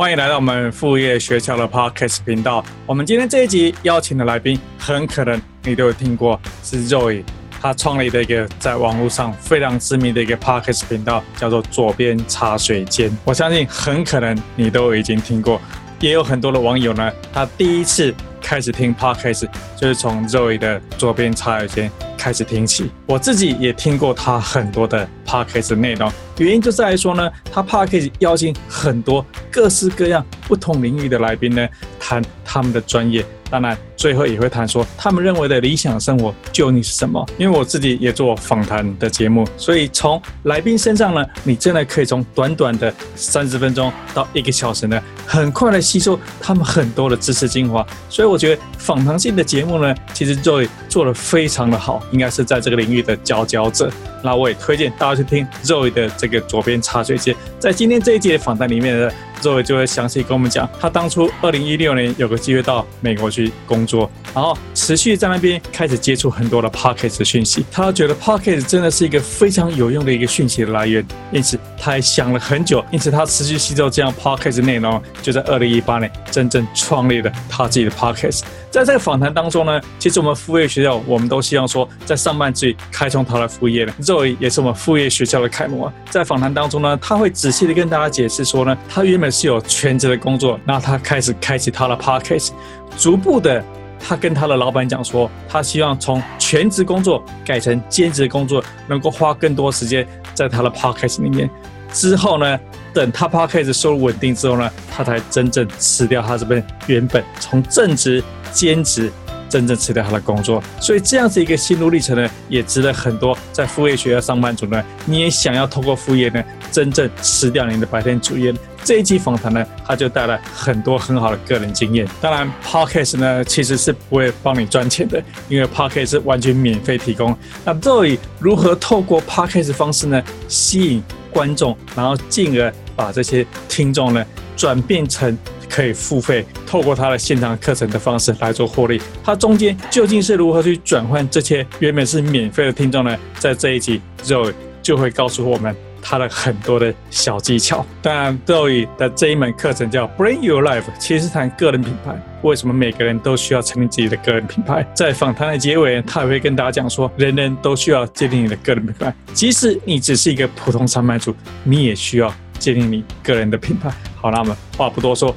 [0.00, 2.64] 欢迎来到我们副业学校的 Podcast 频道。
[2.86, 7.22] 我们今天这一集邀请的来宾，很可能你都有听过，是 Zoe。
[7.60, 13.14] 他创立的一个在网络上非常知名的一个 Podcast 频道，叫做“左边茶水间”。
[13.26, 15.60] 我相信很可能你都已经听过，
[16.00, 22.90] 也有很多的网友呢，他第一次开始听 Podcast 就是从 Zoe 的“左边茶水间”开始听起。
[23.06, 31.66] 我自己也听过他很多的 Podcast 内容，原因就是来说呢，他 Podcast 邀请很多各式各样不同领域的来宾呢，
[31.98, 33.24] 谈他们的专业。
[33.48, 37.22] 当然，最后也会谈说他们认为的理想生活究竟是什么。
[37.36, 47.86] 因为我自己也做访谈的节目，所以从来宾身上呢，你真的可以从短短的三十分钟到一个小时呢，很快的吸收他们很多的知识精华。
[48.08, 53.92] 所以我觉得访谈性的节目呢，其实 Zoe 做的非常的好，应该是在这个领域的佼佼者。
[54.22, 57.36] 那我也推荐大家去听 Zoe 的这个左边茶水间。
[57.58, 59.10] 在今天这一集的访谈里面呢。
[59.40, 67.64] Zoe 就会详细跟我们讲，他当初二零一六年有个机会到美国去工作，说然后持续在那边开始接触很多的 Podcast 的讯息。
[67.70, 78.42] 他觉得 Podcast 真的是一个非常有用的一个讯息的来源，因此他还想了很久，因此他持续吸收这样 Podcast 内容，就在二零一八年真正创立了他自己的 Podcast。
[78.70, 85.92] 在这个访谈当中呢，其实我们副业学校我们都希望说，在上半季开创他的副业呢作为也是我们副业学校的楷模。
[86.08, 92.50] 在访谈当中呢，他会仔细的跟大家解释说呢，他原本是有全职的工作，那他开始开启他的 podcast，
[92.96, 93.64] 逐步的，
[93.98, 101.48] 他跟他的老板讲说，他希望从全职工作改成兼职工作，能够花更多时间在他的 podcast 里面。
[101.92, 102.58] 之后呢，
[102.94, 109.10] 等他 podcast 收入稳定之后呢，他才真正辞掉他这边原本从正职兼职。
[109.50, 118.54] 真正辞掉他的工作，所以这样子一个心路历程呢，也值得很多在副业学校上班族呢，你也想要透过副业呢，真正辞掉你的白天主业。
[118.82, 122.08] 这一期访谈呢，他就带来很多很好的个人经验。
[122.20, 127.36] 当然，Podcast 呢其实是不会帮你赚钱的，因为 Podcast 是完全免费提供。
[127.64, 134.24] 那到底如何透过 Podcast 方式呢，吸引观众，然后进而把这些听众呢
[134.56, 135.36] 转变成？
[135.70, 139.00] 可以付费，透过他的现场课程的方式来做获利。
[139.24, 143.16] 他中间究竟是如何去转换这些原本是免费的听众呢？
[143.38, 147.86] 在这一集，Zoe 就会告诉我们他的很多的小技巧。
[148.02, 152.20] 当然，Zoe 的这一门课程叫 Brand Your Life，其实是谈个人品牌。
[152.42, 154.84] 为什么每个人都需要成立自己的个人品牌？
[154.94, 163.92] 在访谈的结尾，他也会跟大家讲说，人人都需要建立你的个人品牌，即使你只是一个普通上班族，你也需要建立你个人的品牌。
[164.16, 165.36] 好，那么话不多说。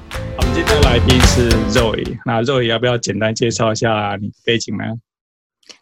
[0.53, 4.83] 今天的来宾是 Zoe，那 Zoe 要不要简单介绍一下你背景呢？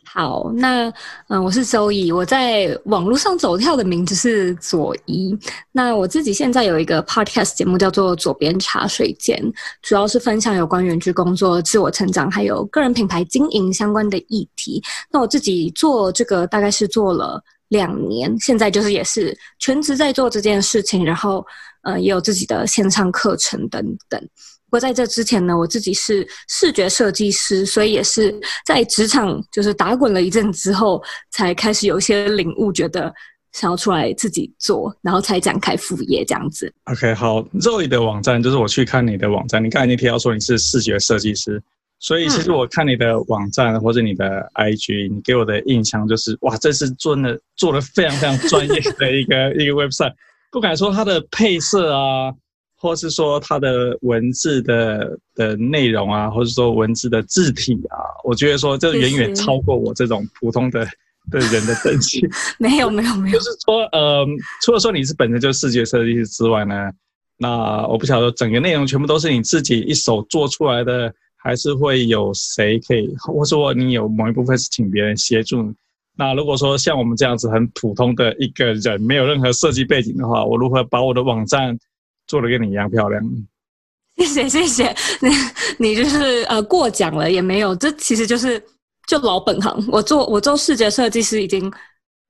[0.05, 0.93] 好，那
[1.27, 5.35] 嗯，我是 Zoe，我在网络上走跳的名字是佐伊。
[5.71, 9.41] 那我自己现在有一个 podcast 节目叫做左边茶水间，
[9.81, 14.81] 主要是分享有关远距工作、自我成长还有个人品牌经营相关的议题。
[15.11, 21.43] 那我自己做这个大概是做了两年，现在就是也是全职在做这件事情，然后
[21.81, 24.21] 呃也有自己的线上课程等等。
[24.69, 33.11] 不过在这之前呢，我自己是视觉设计师，所以也是在职场就是打滚了一阵之后，才开始有一些领悟，觉得
[33.51, 36.71] 想要出来自己做，然后才展开副业这样子。
[36.83, 41.59] OK，好，Zoe 的网站就是我去看你的网站，你刚才已经提到说你是视觉设计师，
[41.97, 50.13] 所以其实我看你的网站或者你的 IG，你给我的印象就是哇，这是做的做的非常非常专业的一个 一个 website，
[50.51, 52.31] 不敢说它的配色啊。
[52.79, 60.87] 或是说它的文字的的内容啊，或者说文字的字体啊，我觉得说这远远超过我这种普通的
[61.29, 62.25] 的人的等级。
[62.57, 64.25] 没有没有没有，就是说，呃，
[64.63, 66.89] 除了说你是本身就是视觉设计师之外呢，
[67.37, 75.73] 那我不晓得整个内容全部都是你自己一手做出来的，还是会有谁可以，或者说你有某一部分是请别人协助？
[76.17, 81.77] 那如果说像我们这样子很普通的一个人，没有任何设计背景的话，我如何把我的网站
[82.29, 83.21] 做的跟你一样漂亮，
[84.15, 85.29] 谢谢谢谢，你
[85.89, 88.63] 你就是呃过奖了也没有，这其实就是
[89.07, 89.83] 就老本行。
[89.91, 91.71] 我做我做视觉设计师已经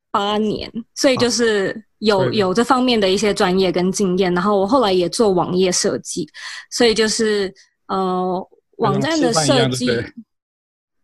[0.10, 4.34] 八年，所以就是有、啊、有这方面的一些专业跟经验。
[4.34, 6.28] 然后我后来也做网页设计，
[6.72, 7.54] 所以就是
[7.88, 8.48] 呃
[8.78, 9.88] 网站的设计。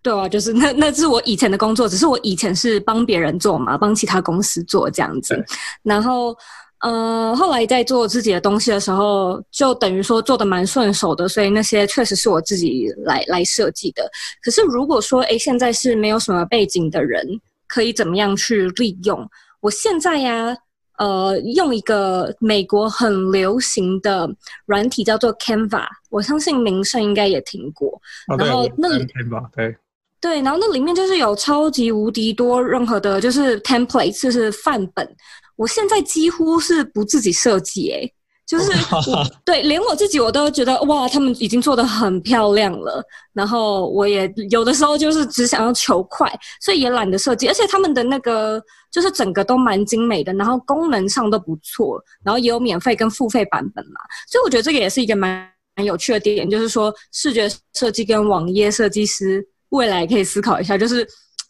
[0.02, 5.44] 对啊，就是 那那是我以前的工作，只是我以前是帮别人做嘛，帮其他公司做这样子。
[5.82, 6.38] 然后，
[6.82, 14.04] 呃，后来在做自己的东西的时候，就等于说做的蛮顺手的，所以那些确实是我自己来来设计的。
[14.44, 17.26] 可是如果说，诶，现在是没有什么背景的人，
[17.68, 19.28] 可以怎么样去利用？
[19.62, 20.56] 我现在呀，
[21.00, 24.30] 呃，用一个美国很流行的
[24.66, 27.90] 软体叫做 Canva，我相信名声应该也听过。
[28.28, 29.76] 哦、然后那里 Canva 对。
[30.22, 35.08] 对，然后那里面就是有超级无敌多任何的，就是 template，就是范本。
[35.56, 38.14] 我现在几乎是不自己设计，诶，
[38.46, 38.72] 就是
[39.12, 43.04] 我对，连我自己我都觉得哇，他们已经做得很漂亮了。
[43.34, 46.32] 然后我也有的时候就是只想要求快，
[46.62, 47.48] 所以也懒得设计。
[47.48, 48.62] 而且他们的那个
[48.92, 54.00] 就是整个都蛮精美的，然后功能上都不错，然后也有免费跟付费版本嘛。
[54.30, 59.46] 所以我觉得这个也是一个蛮蛮有趣的点，就是说视觉设计跟网页设计师。
[59.70, 61.06] 未来可以思考一下，就是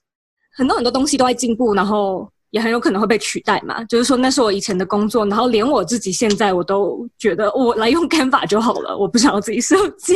[0.57, 3.83] 很多很多东西都在进步，然后也很有可能会被取代嘛。
[3.83, 10.15] 就是说，那是我以前的工作，然后连我自己现在我都觉得，我来用 Canva 就好了，我不想要自己设计。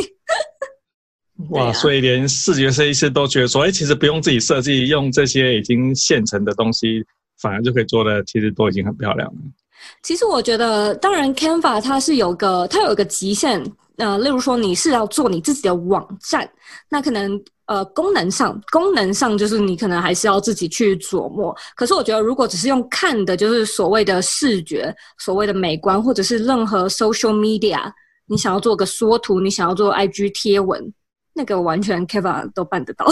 [1.50, 7.04] 哇，啊、所以连视觉设计师都觉得说，哎，其实不用自己设计，用这些已经现成的东西，
[7.42, 9.38] 反而就可以做的，其实都已经很漂亮了。
[10.02, 13.62] 其实我觉得，当然 Canva 它是有个它有个极限，
[13.96, 16.50] 呃，例如说你是要做你自己的网站，
[16.88, 17.38] 那可能。
[17.70, 21.56] 呃，功能上，功能上就是你可能还是要自己去琢磨。
[21.76, 27.80] 可是我觉得，如果只是用看的，就是所谓的视觉、所谓的美观，或者是任何 social media，
[28.26, 30.92] 你想要做个缩图，你想要做 IG 贴文，
[31.32, 33.06] 那个完全 Canva 都办得到。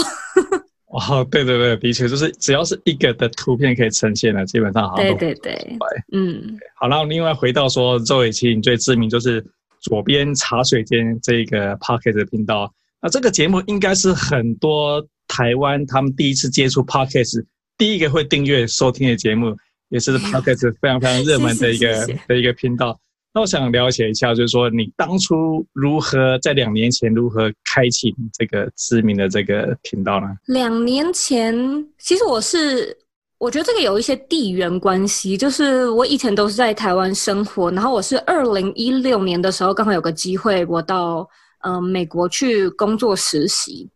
[0.91, 5.77] 哦，对对对，的确就是只要是一个的图片可以呈现的，基本上好像对对对，
[6.11, 6.59] 嗯。
[6.75, 9.41] 好，然后另外回到说，周伟清最知名就是
[9.79, 12.69] 左边茶水间这个 Pocket 的频道。
[13.01, 17.45] 那这个节目应该是很多台湾他们第一次接触 Podcast
[17.77, 19.55] 第一个会订阅收听的节目，
[19.87, 22.99] 也是 Podcast 非常非常热门的一个 的一个频道。
[23.33, 30.27] 那我想了解一下，就是说你当初如何在两年前如何开启这个知名的这个频道呢？
[30.47, 31.55] 两年前，
[31.99, 32.97] 其实我是
[33.37, 41.25] 我觉得这个有一些地缘关系，就是我以前都是在台湾生活，然后我是二零一六年的时候刚好有个机会，我到。
[41.61, 43.89] 嗯、呃，美国去工作实习，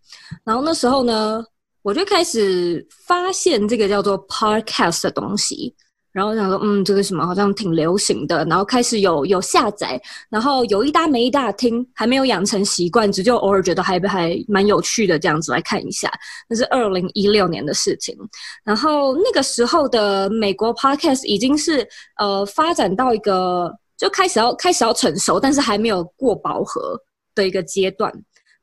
[0.44, 1.44] 然后那时候呢，
[1.82, 5.74] 我就开始发现这个叫做 podcast 的东西，
[6.12, 10.00] 然后想说，嗯，这个什么好像挺流行的，然后开始有有下载，
[10.30, 16.12] 然后有一搭没一搭听，还没有养成习惯，只就偶尔觉得还还蛮有趣的这样子来看一下。
[16.48, 18.16] 那是二零一六年的事情，
[18.64, 21.88] 然后那个时候的美国 podcast 已经是
[22.20, 27.00] 呃发展到一个就开始要开始要成熟，但是还没有过饱和。
[27.36, 28.12] 的一个阶段，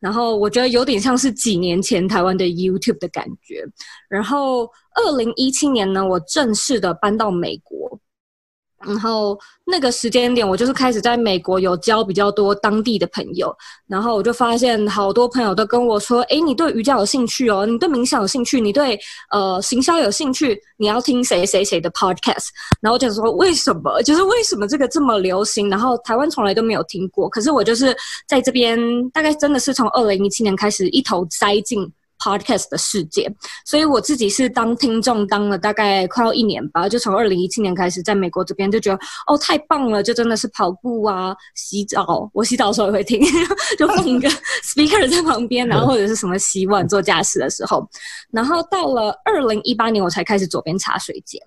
[0.01, 3.65] 然后我觉得有点像是几年前台湾的 YouTube 的感觉。
[4.09, 4.65] 然后
[4.97, 7.80] 二零一七年呢，我正式的搬到美国。
[8.87, 13.55] 然后那个时间点，我就是开始在美国有交比较多当地的朋友，
[13.87, 18.99] 然后我就发现好多朋友都跟我说：“诶，你对瑜伽有兴趣哦，你对冥想有兴趣，你对
[19.31, 22.49] 呃行销有兴趣，你要听谁谁谁的 podcast。”
[22.81, 24.03] 然后我就说：“为什么？
[24.03, 25.69] 就是为什么这个这么流行？
[25.69, 27.29] 然后台湾从来都没有听过。
[27.29, 27.95] 可是我就是
[28.27, 28.79] 在这边，
[29.11, 31.87] 大概真的是从二零一七年开始一头栽进。”
[32.21, 33.33] Podcast 的世界，
[33.65, 43.21] 所以我自己是当听众当了大概快要一年吧，就从二零一七年开始在美国这边就觉得哦太棒了，就真的是跑步啊、洗澡，我洗澡的时候也会听，
[43.79, 44.29] 就放一个
[44.63, 47.89] speaker 在旁边，然后或者是什么洗碗做家事的时候，
[48.31, 51.41] 然后到了二零一八年我才开始左边茶水间，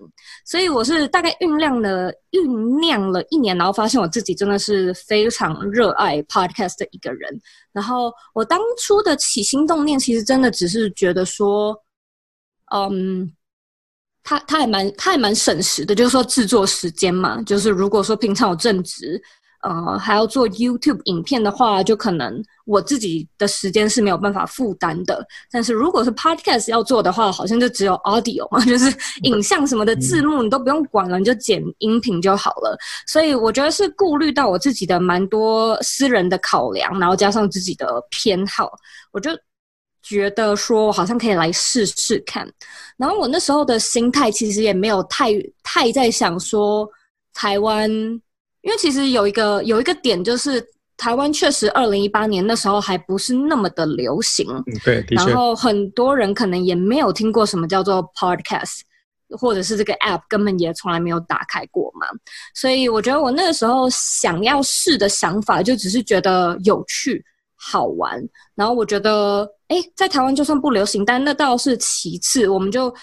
[0.44, 7.40] 所以我是大概酝酿了酝酿了一年，然后发现我自己真的是非常热爱 Podcast 的一个人。
[7.74, 11.76] 然后我当初的起心动念，其实真的只是觉得说，
[12.74, 13.34] 嗯，
[14.24, 19.22] 他他还蛮他还蛮省时的，就是说制作时间嘛，就是如果说平常有正职。
[19.64, 25.26] 呃，还要做 YouTube 影片的话，就可能我自己的时间是没有办法负担的。
[25.50, 32.78] 但是如果是 Podcast 要做的话，好像就只有 Audio 嘛， 就是影像什么的字幕你都不用管了，你就剪音频就好了。
[33.08, 38.70] 所以我觉得是顾虑到我自己的蛮多私人的考量，然后加上自己的偏好，
[39.14, 39.32] 我就
[40.02, 42.46] 觉得说好像可以来试试看。
[42.98, 45.32] 然后我那时候的心态其实也没有太
[45.64, 46.86] 太在想说
[47.34, 47.90] 台湾。
[48.64, 50.66] 因为其实有一个有一个点，就是
[50.98, 54.48] 台湾确实二零一八年那时候还不是那么的流行，
[54.84, 58.82] 对，然后很多人可能也没有听过什么叫做 podcast，
[59.38, 62.08] 或者是这个 app 根本也从来没有打开过嘛。
[62.56, 67.24] 所以我觉得我那个时候想要试的想法，就只是觉得有趣、
[67.56, 68.24] 好玩。
[68.56, 72.94] 然后我觉得，哎，在台湾就算不流行，但那倒是其次，我们就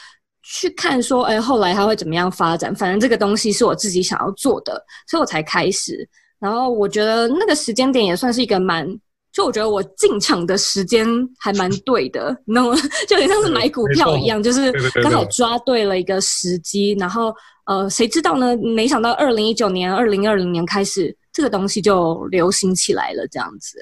[0.52, 2.75] 去看说，哎，后来它会怎么样发展。
[2.75, 6.07] 反正这个东西是我自己想要做的，所以我才开始。
[6.40, 8.85] 然后我觉得那个时间点也算是一个蛮，
[9.33, 11.07] 就我觉得我进场的时间
[11.38, 12.76] 还蛮对的，你懂吗？
[13.07, 16.97] 就有点像是买股票一样，就是刚好抓对了一个时机。
[16.99, 17.33] 然后
[17.66, 18.57] 呃，谁知道呢？
[18.57, 23.78] 没想到二零一九年、二零二零年开始，这个东西就流行起来了，这样子。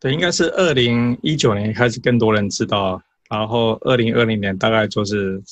[0.00, 5.42] 对，应该是二零一九年开始更多人知道，然后二零二零年大概就是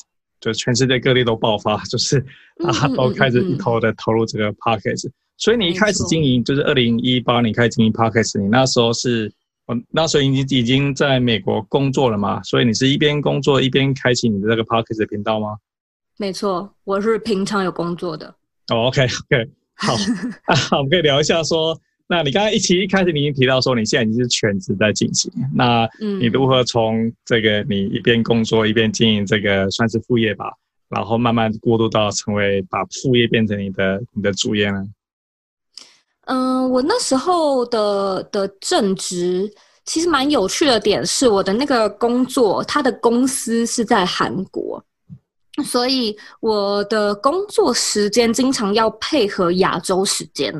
[0.45, 2.21] 就全世界各地都爆发， 就是
[2.63, 5.11] 大家都开始一头的投入这个 Podcast。
[5.39, 9.33] 所以你一开始经营就是二零一八年开始经营 Podcast，你那时候是，
[9.67, 12.43] 我那时候已经已经在美国工作了嘛？
[12.43, 15.57] 所以你是一边工作一边开启你的这个 Podcast 的频道吗？
[16.19, 18.29] 没错，我是平常有工作的。
[18.69, 19.95] 哦，OK，OK，好，
[20.77, 25.89] 我们可以聊一下说，那你刚才一起一开始你已经提到说你现在已经是全职在进行，那
[26.21, 30.53] 你如何从这个你一边工作一边经营这个算是副业吧，
[30.91, 34.87] 然后慢慢过渡到成为把副业变成你的你的主业呢？
[36.27, 39.51] 嗯，我那时候的的正职
[39.85, 44.83] 其实蛮有趣的点是，我的那个工作，他的公司是在韩国，
[45.63, 50.53] 所以我的工作时间经常要配合亚洲时间，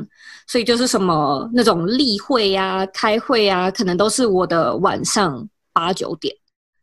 [0.47, 6.33] 所以就是什么那种例会呀、开会啊，可能都是我的晚上八九点，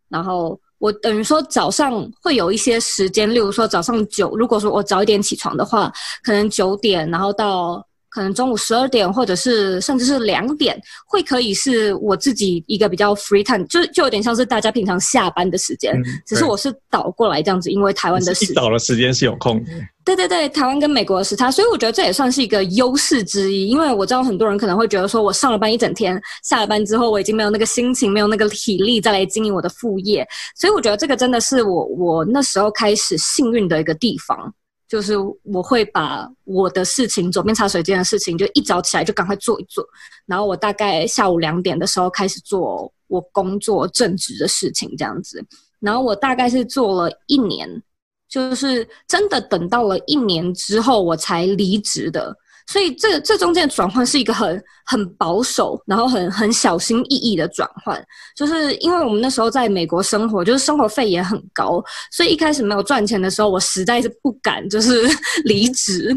[0.08, 5.90] 然后我等于说早上会有一些时间，例如说早上九，如果说我早一点起床的话，
[6.22, 7.86] 可能九点，然后到。
[8.12, 19.70] 可能中午十二点，或者是甚至是两点，会可以是我自己一个比较 free time，就就有点像是大家平常下班的时间，嗯、只是我是倒过来这样子，因为台湾的时倒的时间是有空的。
[20.04, 23.68] 对对对，台湾跟美国的时差，所以我觉得这也算是一个优势之一。
[23.68, 30.26] 因为我知道很多人可能会觉得说，我上了班一整天，下了班之后我已经没有那个心情，没有那个体力再来经营我的副业，
[30.56, 34.52] 所以我觉得这个真的是我我那时候开始幸运的一个地方。
[34.92, 39.82] 就是我会把我的事情，左边茶水间的事情，就一早起来就赶快做一做，
[40.26, 45.42] 然后我大概下午两点的时候开始做我工作正职的事情，这样子，
[45.80, 47.82] 然后我大概是做了一年，
[48.28, 52.36] 就是真的等到了一年之后我才离职的。
[52.66, 58.02] 所以这这中间的转换是一个很很保守，然后很很小心翼翼的转换，
[58.36, 65.02] 就是因为我们那时候在美国生活，就是生活费也很高，所以一开始没有赚钱的时候，我实在是不敢就是
[65.44, 66.14] 离职，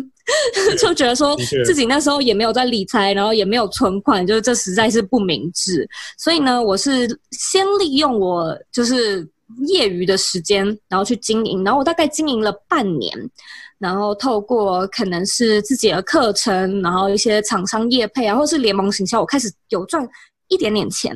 [0.78, 1.36] 就觉得说
[1.66, 5.88] 自己那时候也没有在理财，然后也没有存款，就是这实在是不明智。
[6.18, 9.28] 所以呢，我是先利用我就是
[9.68, 13.12] 业余的时间，然后去经营，然后我大概经营了半年。
[13.86, 20.04] 然后透过可能是自己的课程，然后一些厂商业配啊，或是联盟行销，我开始有赚
[20.48, 21.16] 一点点钱。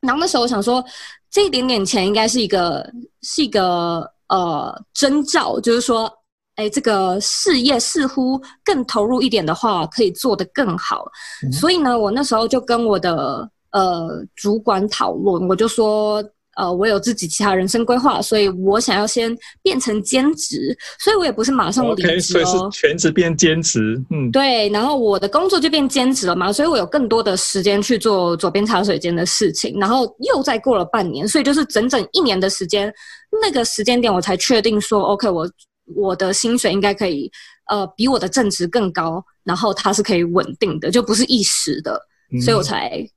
[0.00, 0.84] 然后那时候我想说，
[1.30, 6.12] 这一点点钱应该是一个是一个呃征兆，就是说，
[6.56, 11.06] 哎，这个事业似乎更投入一点的话，可以做得更好。
[11.46, 11.52] 嗯。
[11.52, 16.20] 所以呢，我那时候就跟我的呃主管讨论，我就说。
[16.56, 22.10] 呃，我有自己其他人生规划，所以我想要先变成兼职，所以我也不是马上离职哦。
[22.10, 32.92] Okay, 所以是全职变兼职，嗯，对，然后我的工作就变兼职了嘛，所以我有更多的时间去做左边茶水间的事情，然后又再过了半年，所以就是整整一年的时间，
[33.40, 35.50] 那个时间点我才确定说，OK，我
[35.96, 37.30] 我的薪水应该可以，
[37.70, 41.98] 呃，比我的正职更高，然后它是可以稳定的，就不是一时的，
[42.34, 43.08] 嗯、所以我才。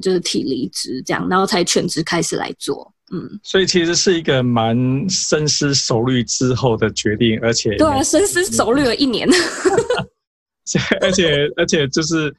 [0.00, 4.76] 就是提离职这样，然后才全职开始来做，嗯，所以其实是一个蛮
[5.08, 9.26] 深思熟虑之后的决定，而且对啊，深思熟虑了一年，
[11.00, 12.34] 而且而且就是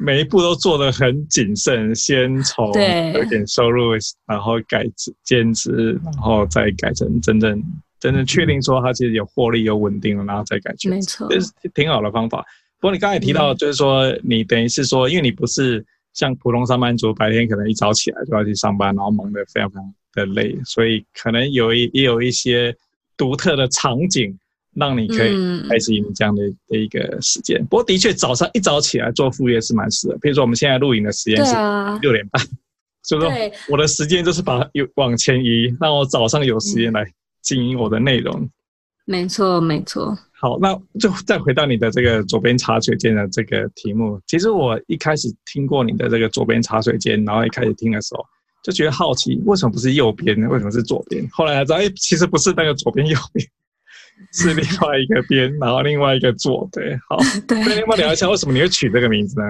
[0.00, 2.66] 每一步都做得很谨慎，先从
[3.14, 3.92] 有点收入，
[4.26, 4.84] 然后改
[5.24, 7.62] 兼职，然后再改成真正
[8.00, 12.44] 真正确定说他其实有获利有稳定了，然后再改全职，没错，这是挺好的方法。
[12.80, 15.84] 不过你刚才提到，就是说你等于是说，因为你不是。
[16.20, 22.76] 像普通上班族，白天可能一早起来就要去上班，然后忙得非常非常的累，所以可能有一也有一些
[23.16, 24.38] 独特的场景，
[24.74, 25.30] 让你可以
[25.66, 27.58] 开始用这样的的一个时间。
[27.58, 30.18] 嗯、不过的确，早上一早起来做副业是蛮适合。
[30.20, 31.54] 比如说我们现在录影的时间是
[32.02, 32.46] 六点半，
[33.02, 33.30] 所以说
[33.70, 37.10] 我的时间就是把有往前移，让我早上有时间来
[37.40, 38.50] 经营我的内容。
[39.06, 40.18] 没错，没错。
[40.40, 44.18] 好，那就再回到你的这个左边茶水间的这个题目。
[44.26, 48.24] 其实我一开始听过你的这个左边茶水间，然后一开始听的时候
[48.64, 50.48] 就觉得好奇，为什么不是右边呢？
[50.48, 51.28] 为什么是左边？
[51.30, 53.46] 后来才知道，哎，其实不是那个左边右边，
[54.32, 56.66] 是另外一个边，然后另外一个左。
[56.72, 59.44] 对，好， 对，那要不要聊一下为什么你会取这个名字呢？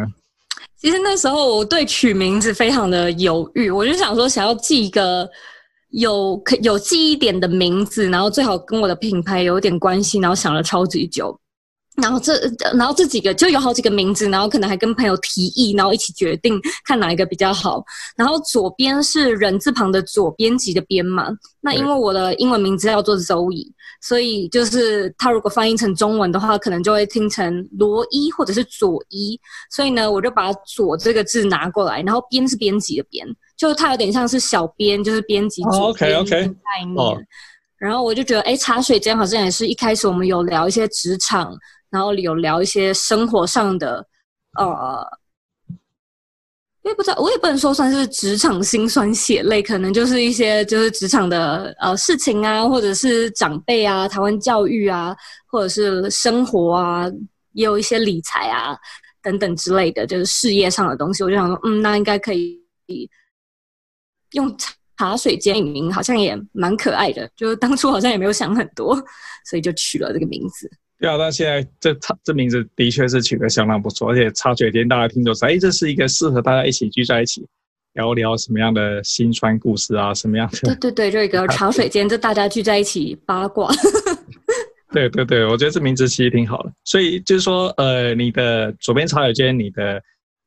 [0.76, 5.28] 其实那时候我对取名字非常的犹豫，我就想说想要记一个
[5.90, 11.38] 有可有记忆点的名字，然后最好跟我的品牌有点关系，然后想了超级久。
[12.00, 12.32] 然后这，
[12.78, 17.84] 然后这几个就有好几个名字，然后可能还跟朋友提议，然后一起决定看哪一个比较好。
[18.16, 21.28] 然后左边是人字旁的左编辑的编嘛，
[21.60, 23.70] 那因为我的英文名字叫做 Zoe，
[24.00, 29.38] 所以就是它如果翻译成中文的话，可能就会听成罗伊或者是左伊。
[29.70, 33.26] 所以呢，我就把左这个字拿过来，然后编是编辑的编，
[33.60, 36.96] 就它有点像是小编，就是编辑左编的概念。
[36.96, 37.18] Oh.
[37.76, 41.54] 然后我就觉得，哎，茶水间好像也是一开始我们有聊一些职场。
[41.90, 44.06] 然后有聊一些生活上的，
[44.56, 45.04] 呃，
[46.82, 55.16] 我也不知道，我也不能说算是职场辛酸血泪，可能就是一些就是职场的呃事情啊，或者是长辈啊，台湾教育啊，
[55.48, 57.10] 或者是生活啊，
[57.54, 58.78] 也有一些理财啊
[59.20, 61.24] 等等之类的，就是事业上的东西。
[61.24, 62.56] 我就想说，嗯，那应该可以
[64.32, 64.54] 用
[64.98, 67.30] 茶水间命名，好像也蛮可爱的。
[67.36, 68.94] 就是当初好像也没有想很多，
[69.46, 70.70] 所以就取了这个名字。
[70.98, 77.46] 对啊，但现在这茶这名字的确是取得相当不错，而且茶水间大家听都说，哎，这是一个适合大家一起聚在一起
[77.94, 80.74] 聊聊什么样的辛酸故事啊，什么样的？
[80.74, 83.72] 对对对，就一个茶水间，就大家聚在一起八卦。
[84.92, 86.72] 对对对，我觉得这名字其实挺好的。
[86.84, 90.02] 所以就是说，呃，你的左边茶水间，你的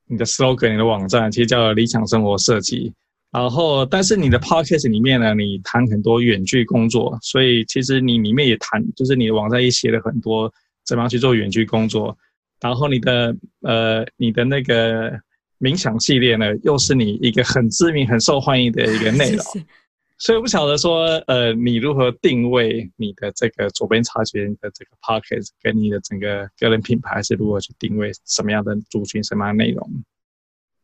[0.06, 2.94] 你的 slogan，你的网站其实叫理想生活设计。
[3.34, 10.54] 然后，但是你的 podcast 里面呢，你谈很多远距工作，所以其实你里面也谈，就是你的网站也写了很多
[10.86, 12.16] 怎么样去做远距工作。
[12.62, 15.12] 然后你的呃，你的那个
[15.60, 19.44] 冥想系列呢，又是你一个很知名、很受欢迎的一个内容。
[20.20, 30.04] 所以我不晓得说，呃，你如何定位你的这个左边茶水间的这个 podcast 跟你的整个个人品牌是如何去定位什么样的族群、什么样的内容？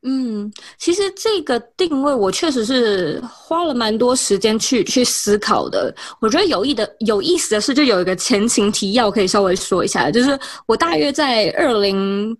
[0.03, 5.93] 嗯，其实这个定位我确实是花了蛮多时间去去思考的。
[6.21, 12.35] 我觉得有意的有意思的是，就有一个前情提要可以稍微说一下，就是我大约在二零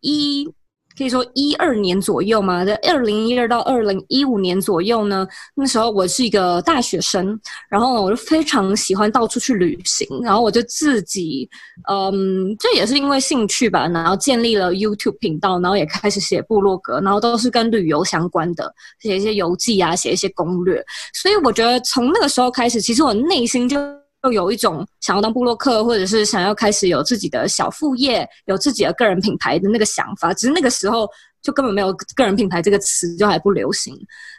[0.00, 0.48] 一。
[0.96, 11.48] 可以说一二年左右嘛，在二零一二到二零一五年左右呢，那时候我是一个大学生，然后，我就非常喜欢到处去旅行，然后我就自己，
[11.88, 24.03] 嗯，这也是因为兴趣吧，然后建立了 YouTube 频道，然后也开始写部落格，然后都是跟旅游相关的，写一些游记啊，写一些攻略，所以我觉得从那个时候开始，其实我内心就。
[24.24, 30.32] 就有一种想要当布洛克，或者是想要开始有自己的小副业，有自己的个人品牌的那个想法。
[30.32, 31.06] 只是那个时候
[31.42, 33.94] 就根本没有“个人品牌”这个词，就还不流行。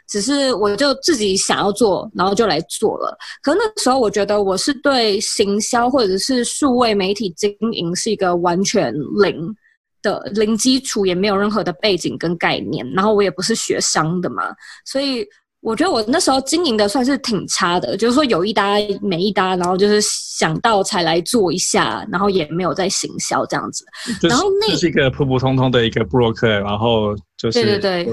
[0.08, 3.16] 只是我就自己想要做，然后就来做了。
[3.42, 9.54] 可那时候，我觉得我是对行销或者是数位媒体经营是一个完全零
[10.02, 12.84] 的零基础，也没有任何的背景跟概念。
[12.90, 14.52] 然后我也不是学商的嘛，
[14.84, 15.24] 所以。
[15.66, 23.84] 我觉得我那时候经营的算是挺差的，就是说有一搭没一搭，然后就是想到才来做一下，然后也没有在行销这样子。
[24.20, 28.04] 就是、然后那是一个普普通通的一个部落客，然后就是对对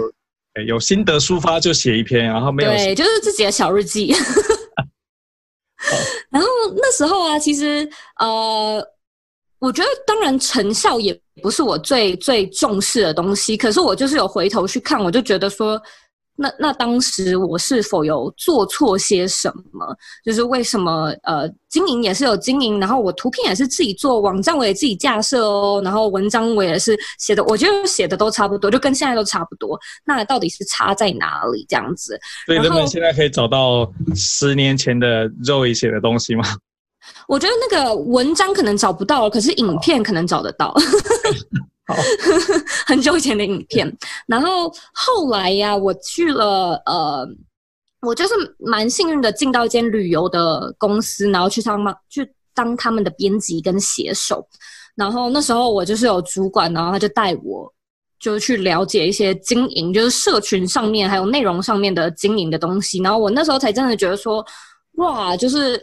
[0.55, 4.15] 对，有心得抒发就写一篇，然后没有对，就是自己的小日记。
[6.31, 7.87] 然后那时候啊，其实
[8.19, 8.83] 呃，
[9.59, 15.79] 我觉得当然成效也不是我最最重视的东西，可是我就是有回头去看，我就觉得说。
[16.35, 19.95] 那那当时我是否有做错些什么？
[20.25, 29.79] 就是为什么呃经营也是有经营，然后我图片也是自己做，网站我也自己架设哦，然后文章我也是写的，我觉得写的都差不多，就跟现在都差不多。
[30.05, 31.65] 那到底是差在哪里？
[31.69, 32.19] 这样子？
[32.45, 36.43] 所以人们现在可以找到十年前的肉一写的东西吗？
[37.27, 40.73] 我觉得那个文章可能找不到了，可是影片可能找得到。
[41.85, 41.95] 好
[42.87, 47.27] 很久以前的影片，然后后来呀，我去了呃，
[48.01, 54.47] 我就是蛮幸运的进到一间旅游的公司，然后去上嘛，去当他们的编辑跟写手。
[54.95, 57.69] 然后那时候我就是有主管，然后他就带我，
[58.17, 62.99] 就去了解一些经营，就是社群上面还有内容上面的经营的东西。
[63.01, 64.45] 然后我那时候才真的觉得说，
[64.93, 65.81] 哇，就是。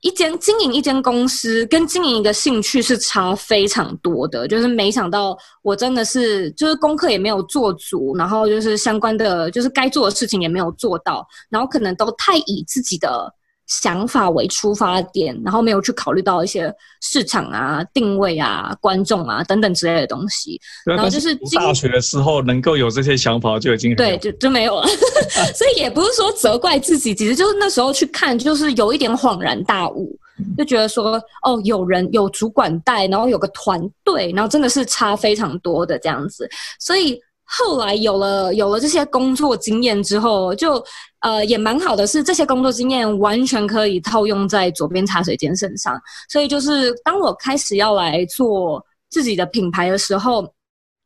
[0.00, 13.34] 一间经营一间公司跟经营一个兴趣是差非常多的，就是没想到我真的是就是功课也没有做足，然后就是相关的就是该做的事情也没有做到，然后可能都太以自己的。
[13.70, 20.60] 想法为出发点，然后没有去考虑到一些市场啊、定位啊、观众啊等等之类的东西。
[20.84, 24.88] 然后就是大学的时候能够有这些想法就已经对，就就没有了。
[25.54, 30.18] 所以也不是说责怪自己，其实就是那时候去看，就是有一点恍然大悟。
[30.56, 36.48] 就觉得说哦，有人有主管带，然后有个团队，然后真的是差非常多的这样子。
[36.78, 37.20] 所以
[37.58, 40.82] 后来有了有了这些工作经验之后，就
[41.20, 46.00] 呃也蛮好的，是这些工作经验完全可以套用在左边茶水间身上。
[46.28, 50.52] 所以就是当我开始要来做自己的品牌的时候。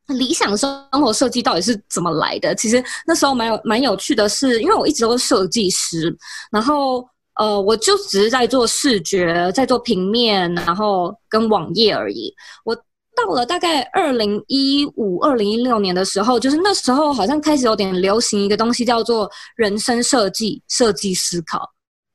[0.09, 2.55] 理想生活设计到底是怎么来的？
[2.55, 6.15] 其实那时候蛮有蛮有趣的是，因为我一直都是设计师，
[6.53, 7.03] 然后
[7.37, 12.31] 呃，我就只是在做视觉，在做平面，然后跟网页而已。
[12.67, 12.77] 我
[13.17, 21.69] 到了大概二零一五、二零一六年的时候，就是那时候好像开始有点流行一个东西，叫做人生设计、设计思考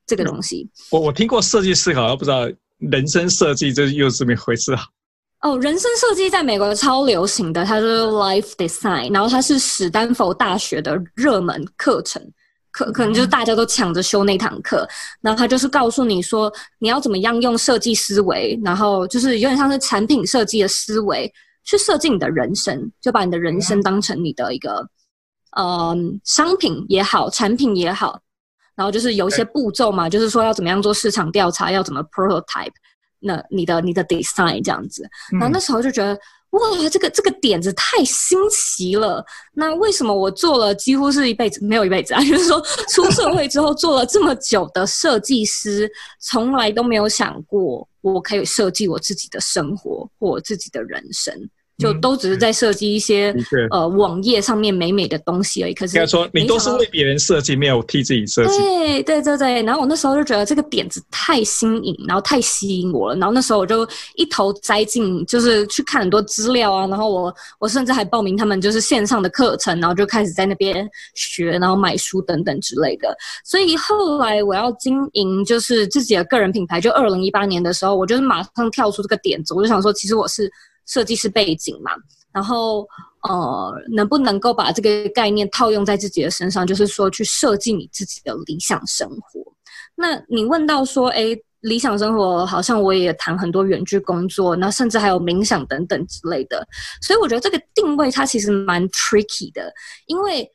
[0.06, 0.68] 这个东西。
[0.90, 4.82] 我我听过设计思考，我不知道人生设计这又是怎么回事啊？
[5.42, 12.22] 哦，人生设计在美国超流行的，它是 life design，然后它是史丹佛大学的热门课程，
[12.72, 14.88] 可可能就是大家都抢着修那堂课，
[15.20, 21.32] 然后他就是告诉你说你要怎么样用设计思维，然后就是有点像是产品设计的思维
[21.64, 24.88] 去设计你的人生，就把你的人生当成你的一个
[25.56, 28.20] 呃商品也好，产品也好，
[28.74, 32.72] 然后就是有一些步骤嘛，就是说要怎么样做市场调查，要怎么 prototype。
[33.22, 36.18] 那你的你的 design 这样子，然后那时候就觉得、嗯、
[36.50, 39.24] 哇，这个这个点子太新奇了。
[39.54, 42.20] 那为什么我做了几乎是一辈子没有一辈子啊？
[42.26, 51.48] 就是说出社会之后做了这么久的设计师，从来都没有想过我可以设计我自己的生活或我自己的人生。
[51.80, 55.72] 就都只是在设计一些、嗯、呃网页上面美美的东西而已。
[55.72, 58.58] 可是应该说，你都是为别人设计，没有替自己设计。
[58.58, 59.62] 对对对对。
[59.62, 63.16] 然后我那时候就觉得这个点子太新颖，然后太吸引我了。
[63.16, 66.86] 然后那时候我就一头栽进，就是去看很多资料啊。
[66.86, 73.16] 然后我我甚至还报名他们就是线上的课程，然后就开始在那边学，然后买书等等之类的。
[73.44, 80.50] 所以后来我要经营就是自己的个人品牌，就二零一八年的时候，我就是马上跳出这个点子，我就想说，其实我是。
[80.90, 81.92] 设计师背景嘛，
[82.32, 82.86] 然后
[83.28, 89.40] 呃，能不能够把这个概念套用在自己的身上，就是说去设计你自己的理想生活。
[89.94, 91.26] 那你问到说，哎，
[91.60, 96.66] 理想生活好像我也谈很多远距工作，那甚至还有冥想等等之类的，
[97.00, 99.72] 所以我觉得这个定位它其实蛮 tricky 的，
[100.06, 100.50] 因为。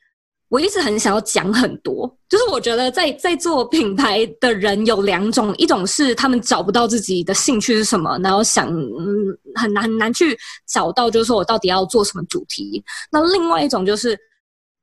[0.48, 12.80] 我一直很想要讲很多，就是我觉得在在做品牌的人有两种，一种是他们找不到自己的兴趣是什么，然后想嗯很难很难去找到，就是说我到底要做什么主题。
[13.10, 14.16] 那另外一种就是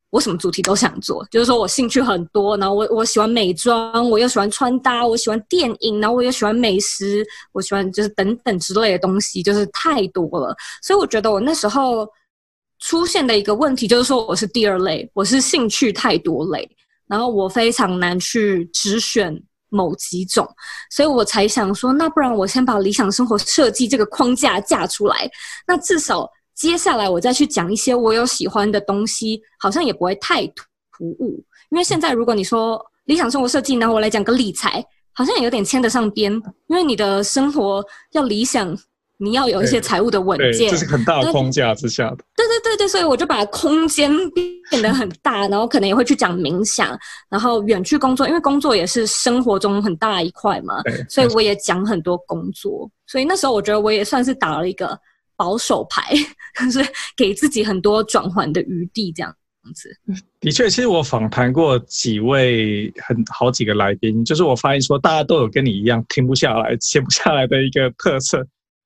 [0.09, 10.53] 我什么主题都想做，就是说我兴趣很多，然后我我喜欢美妆，我又喜欢穿搭，我喜欢电影，然后我又喜欢美食，我喜欢就是等等之类的东西，就是太多了。
[10.81, 12.05] 所以我觉得我那时候。
[12.83, 16.69] 出现的一个问题就是说，我是第二类，我是兴趣太多类，
[17.07, 20.45] 然后我非常难去只选某几种，
[20.91, 25.31] 所以我才想说，那不然我先把理想生活设计这个框架架出来，
[25.65, 31.41] 那至少接下来我再去讲一些我有喜欢的东西，好像也不会太突兀。
[31.69, 36.33] 因为现在如果你说理想生活设计，然后我来讲个理财，好像也有点牵得上边，
[36.67, 38.77] 因为你的生活要理想。
[39.17, 42.17] 你要有一些财务的稳健，这是很大的框架之下的。
[42.35, 44.11] 对对对对，所以我就把空间
[44.69, 46.97] 变得很大， 然后可能也会去讲冥想，
[47.29, 50.75] 然后远去工作，因为工作也是生活中很大一块嘛，
[51.09, 52.89] 所以我也讲很多工作。
[53.07, 54.97] 所以那时候我觉得我也算是打了一个
[55.35, 56.13] 保守牌，
[56.65, 59.33] 就是给自己很多转换的余地这样
[59.75, 59.89] 子。
[60.41, 68.45] 的确，其实我访谈过几位很好几个来宾，就是我发现说大家都有跟你一样停不下来、闲不下来的一个特色。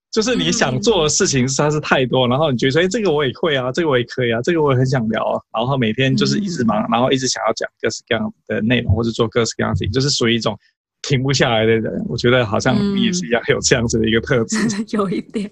[0.09, 10.57] 就是你想做的事情实在是太多，嗯、然后你觉得说，哎，这个我也会啊，这个我也可以啊，这个我也很想聊啊，然后每天就是一直忙，嗯、然后一直想要讲各式各样的内容，或者做各式各样的事情，就是属于一种
[11.01, 12.03] 停不下来的人。
[12.07, 14.57] 我觉得好像你也是一样，有这样子的一个特质。
[14.57, 15.51] 嗯、 有一点。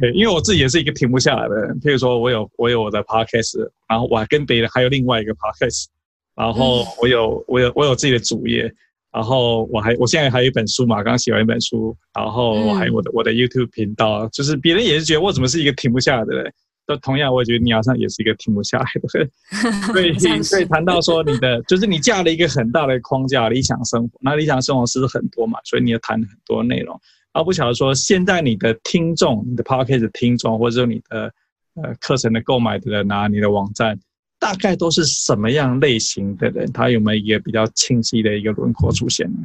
[0.00, 1.78] 对，因为我自己也是一个停不下来的人。
[1.80, 5.84] 譬如说我有我有我的 podcast，然后我还跟别人还有另外一个 podcast，
[6.34, 8.72] 然后我有我有我有自己的主业。
[9.16, 16.52] 然后我还，我现在还有一本书嘛，刚刚写完一本书，然后我还有我的、嗯、我的 YouTube 频道，就是别人也是觉得我怎么是一个停不下来的人，
[16.86, 19.30] 都同样我也觉得你好像也是一个停不下来的人，
[19.84, 26.92] 所以所以谈到说你的， 就是你架了一个很大的框架，理想生活，那理想生活是很多嘛，所以你也谈很多内容，
[27.32, 31.32] 然后不晓得说现在你的听众，你的 Podcast 的听众，或者说你的
[31.76, 33.98] 呃课程的购买的人啊，你的网站。
[34.38, 36.70] 大概都是什么样类型的人？
[36.72, 39.38] 他有没有一个比较清晰的一个轮廓出现呢？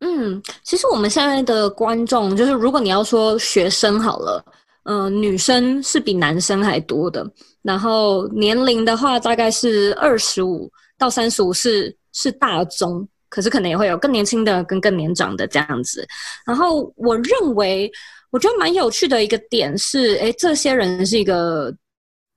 [0.00, 4.44] 嗯，其实我们现在的观众，就是如果你要说学生好了，
[4.84, 7.26] 嗯、女生是比男生还多的。
[7.62, 13.06] 然后年龄的话，大概是二十五到三十五，是是大中。
[13.30, 16.06] 可是可能也会有更年轻的跟更年长的这样子。
[16.46, 17.90] 然后我认为，
[18.30, 21.74] 我觉得蛮有趣的一个点是，诶，这些人是一个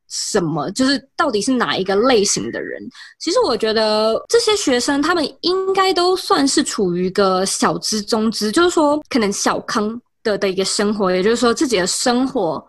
[0.10, 0.70] 什么？
[0.72, 2.82] 就是到底是哪一个类型的人？
[3.20, 12.64] 其实我觉得这些学生他们应该都算是处于一个小资中资，就是说可能小康的的一个生活，也就是说自己的生活。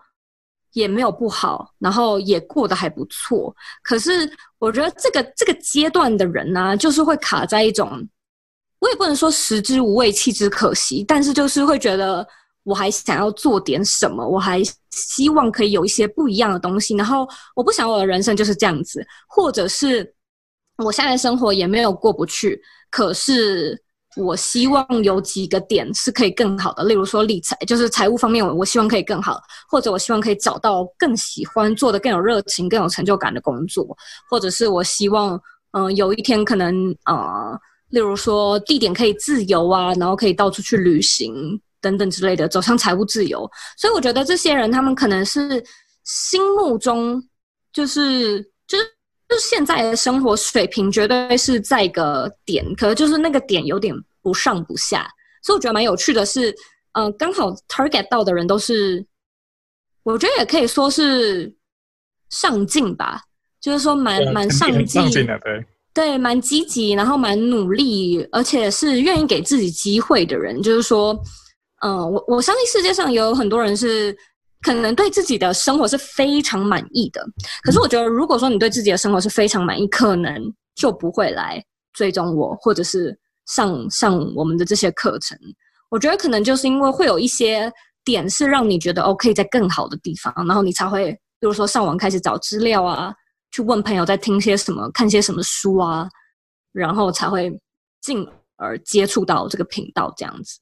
[0.73, 3.53] 也没有不好，然后也过得还不错。
[3.81, 8.07] 可是我觉得这个这个阶段的人呢、就是会卡在一种，
[8.77, 12.25] 我也不能说食之无味，弃之可惜，但是就是会觉得
[12.69, 16.95] 我还想要做点什么，我还希望可以有一些不一样的东西。
[16.95, 20.13] 然后我不想我的人生就是这样子，或者是
[20.77, 23.81] 我现在生活也没有过不去，可是。
[24.17, 33.85] 我希望有几个点是可以更好的，例如说理财，就是财务方面，我我希望可以更好，或者我希望可以找到更喜欢做的、更有热情、更有成就感的工作，
[34.27, 35.39] 或者是我希望，
[35.73, 37.57] 嗯、有一天可能，呃，
[37.89, 43.49] 例如说地点可以自由啊，然后可以到处去旅行等等之类的，走向财务自由。
[43.77, 45.63] 所以我觉得这些人，他们可能是
[46.03, 47.23] 心目中
[47.73, 48.85] 就是就是。
[49.29, 55.07] 就是现在的生活水平绝对是在一个点，可能就是那个点有点不上不下，
[55.43, 56.49] 所以我觉得蛮有趣的是，
[56.93, 59.05] 嗯、呃，刚好 target 到的人都是，
[60.01, 61.53] 我觉得也可以说是
[62.31, 63.21] 上进吧，
[63.61, 65.63] 就是说蛮蛮上进，上进的，对，
[65.93, 71.15] 对，蛮积极，然后蛮努力，而且是愿意给自己机会的人，就是说，
[71.81, 74.17] 嗯、我我相信世界上有很多人是。
[74.61, 77.25] 可能对自己的生活是非常满意的，
[77.63, 81.63] 可是我觉得，如果说你对自己的生活是非常满意，可能就不会来
[81.93, 85.37] 追踪我，或者是上上我们的这些课程。
[85.89, 87.71] 我觉得可能就是因为会有一些
[88.03, 93.13] 点是让你觉得 OK，在更好的地方，然后你才会，比如说上网开始找资料啊，
[93.51, 96.05] 去问朋友在听些什么，看些什么书啊，
[96.73, 97.49] 然后才会
[98.01, 100.59] 进而接触到这个频道这样子。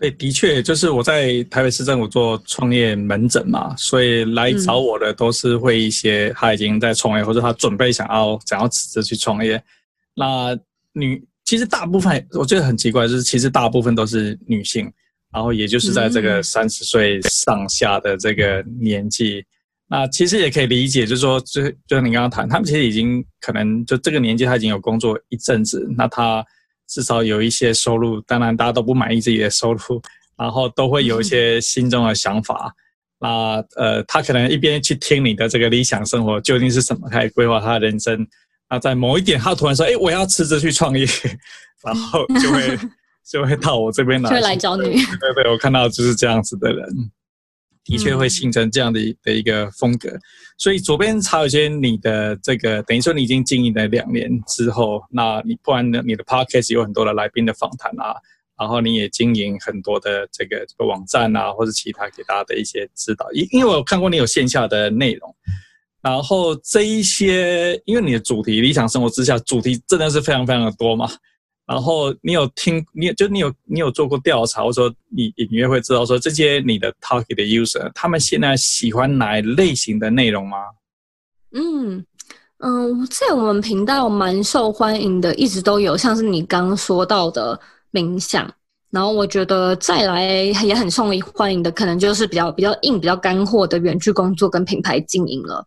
[0.00, 9.62] 对，的确，就是我在台北市政府做创业门诊嘛，所以来找我的都是会一些他已经在创业，或者他准备想要想要辞职去创业。
[10.16, 10.58] 那
[10.94, 14.90] 女其实大部分我觉得很奇怪，就是其实大部分都是女性，
[15.34, 19.44] 然后也就是在这个三十岁上下的这个年纪。
[19.86, 26.42] 那其实也可以理解，就是说，就就你刚刚谈，他们其实已经可能就这个年纪，他已经有工作一阵子，那他。
[26.90, 30.02] 至少有一些收入，当然大家都不满意自己的收入，
[30.36, 32.74] 然后都会有一些心中的想法。
[33.20, 38.26] 那呃，他可能一边去听你的这个理想生活究竟是什么，开始规划他的人生。
[38.68, 41.06] 那在某一点，他突然说：“哎，我要辞职去创业。
[41.84, 42.78] ”然后就会
[43.30, 44.82] 就会到我这边来，就会来找你。
[44.92, 46.86] 对对，我看到就是这样子的人。
[47.84, 50.10] 的确会形成这样的的一个风格，
[50.58, 56.02] 所以左边茶水间你的这个等于说你已经经营了两年之后，那你不然呢？
[56.04, 58.14] 你的 podcast 有很多的来宾的访谈啊，
[58.58, 63.30] 然后你也经营很多的这个这个网站啊，或者其他给大家的一些指导。
[63.32, 65.34] 因因为我看过你有线下的内容，
[66.02, 71.10] 然后这一些因为你的主题理想生活之下，主题真的是非常非常的多嘛。
[71.70, 80.56] 然后你有听，你就你有你有做过调查，或者说你隐约会知道说这些你的 target 的 user，他们现在喜欢哪一类型的内容吗？
[81.52, 82.04] 嗯
[82.58, 87.56] 嗯，在我们频道蛮受欢迎的，一直都有像是你刚刚说到的
[87.92, 88.52] 冥想，
[88.90, 90.26] 然后我觉得再来
[90.64, 95.64] 也很受欢迎的，可能就是比较比较硬、比较干货的远距工作跟品牌经营了。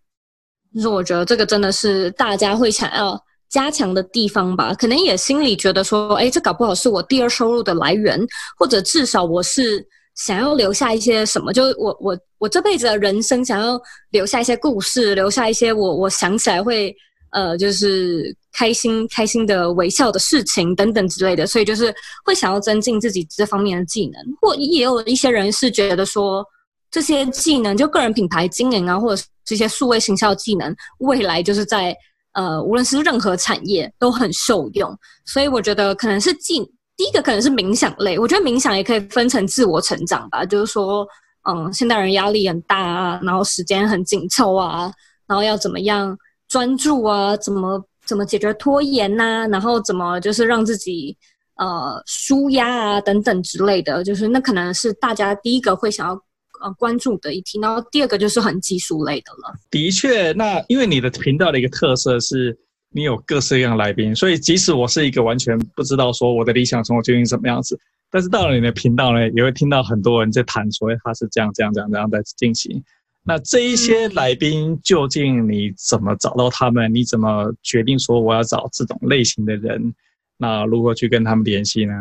[0.76, 3.18] 就是我觉得这个真的是大家会想要。
[3.54, 8.20] 加强的地方吧，可能也心里觉得说，哎，这搞不好是我第二收入的来源，
[8.58, 9.86] 或者至少我是
[10.16, 16.96] 想要留下一些什么，就我我我这辈子的人生想要留下一些故事，留下一些我我想起来会
[17.30, 21.94] 呃，就是开心开心的微笑的事情等等之类的，所以就是
[22.26, 26.44] 会想要增进自己这方面的技能，或也有一些人是觉得说，
[26.90, 31.96] 这些技能就个人品牌经营啊，或者这些数位行销技能，未来就是在。
[32.34, 36.64] 呃，无论是任何产业都很受用，所以我觉得可能是进
[36.98, 38.18] 第一个可能是冥想类。
[38.18, 41.08] 我觉得冥想也可以分成自我成长吧，就是说，
[41.48, 44.92] 嗯，现代人压力很大啊，然后时间很紧凑啊，
[45.28, 46.18] 然后要怎么样
[46.48, 51.16] 专注啊，怎么怎么解决拖延呐、然后怎么就是让自己
[51.58, 56.20] 呃舒压啊等等之类的，就是那可能是大家第一个会想要。
[56.64, 59.54] 呃，关注的一题，然后第二个就是很技术类的了。
[59.70, 62.58] 的确，那因为你的频道的一个特色是，
[62.90, 67.78] 你有各式各样来宾，所以即使我是一个完全不知道说我的理想生活究竟什么样子，
[68.10, 72.82] 但是到了你的频道呢，也会听到很多人在谈说他是这样这样这样这样在进行。
[73.26, 76.94] 那这一些来宾究竟你怎么找到他们？
[76.94, 79.94] 你怎么决定说我要找这种类型的人？
[80.38, 81.94] 那如何去跟他们联系呢？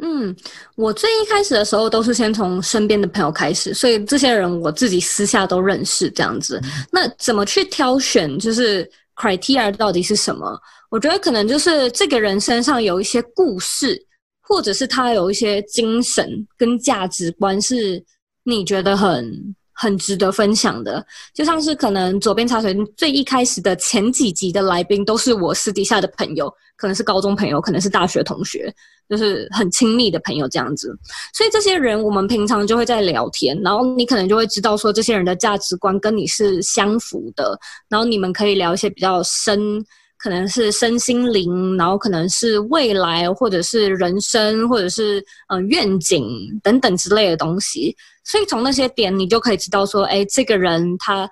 [0.00, 0.34] 嗯，
[0.76, 6.60] 我最一开始的时候都是先从身边的朋友开始，所以这些人我自己私下都认识这样子。
[6.62, 8.38] 嗯、那怎么去挑选？
[8.38, 10.56] 就是 criteria 到底是什么？
[10.90, 14.00] 我觉得可能就是这个人身上有一些故事，
[14.40, 18.02] 或者是他有一些精神跟价值观是
[18.44, 21.02] 你觉得很很值得分享的。
[21.32, 28.74] 就像是可能左边茶水最一开始的前几集的来宾都是我私底下的朋友，可能是高中朋友，可能是大学同学。
[29.08, 30.94] 就是很亲密的朋友这样子，
[31.32, 39.82] 所以这些人我们平常就会在聊天，然后你可能就会知道说这些人的价值观跟你是相符的，然后你们可以聊一些比较深，
[40.18, 46.26] 可能是身心灵，然后可能是未来或者是人生或者是嗯、愿景
[46.62, 51.30] 等等之类的东西，所以从那些点你就可以知道说，哎，这个人他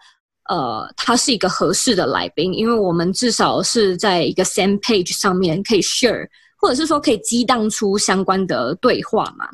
[0.48, 6.26] 呃他是一个合适的来宾，因为我们至少是在一个 same page 上面可以 share。
[6.58, 9.46] 或者是说可以激荡出相关的对话嘛？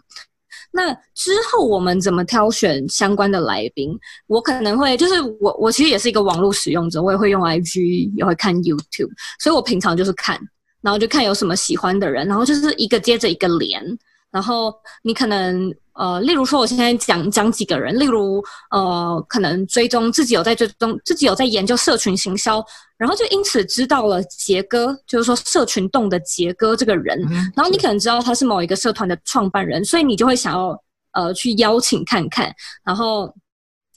[0.75, 3.91] 那之后我们怎么挑选相关的来宾？
[4.27, 10.41] 我可能会就是我我其实也是一个网络使用者，我也会用 IG，也会看 YouTube，所以我平常就是看，
[10.81, 13.85] 然后就看有什么喜欢的人，然后就是一个接着一个连，
[14.33, 15.73] 然后你可能。
[15.95, 22.65] 呃，例如说，我现在讲讲几个人，例如呃，可能追踪自己有在追踪，自己有在研究社群行销，
[22.97, 27.21] 然后就因此知道了杰哥，就是说社群动的杰哥这个人，
[27.55, 32.51] 然后你可能知道他是某一个社团的创办人，所以你就会想要呃去邀请看看，
[32.83, 33.31] 然后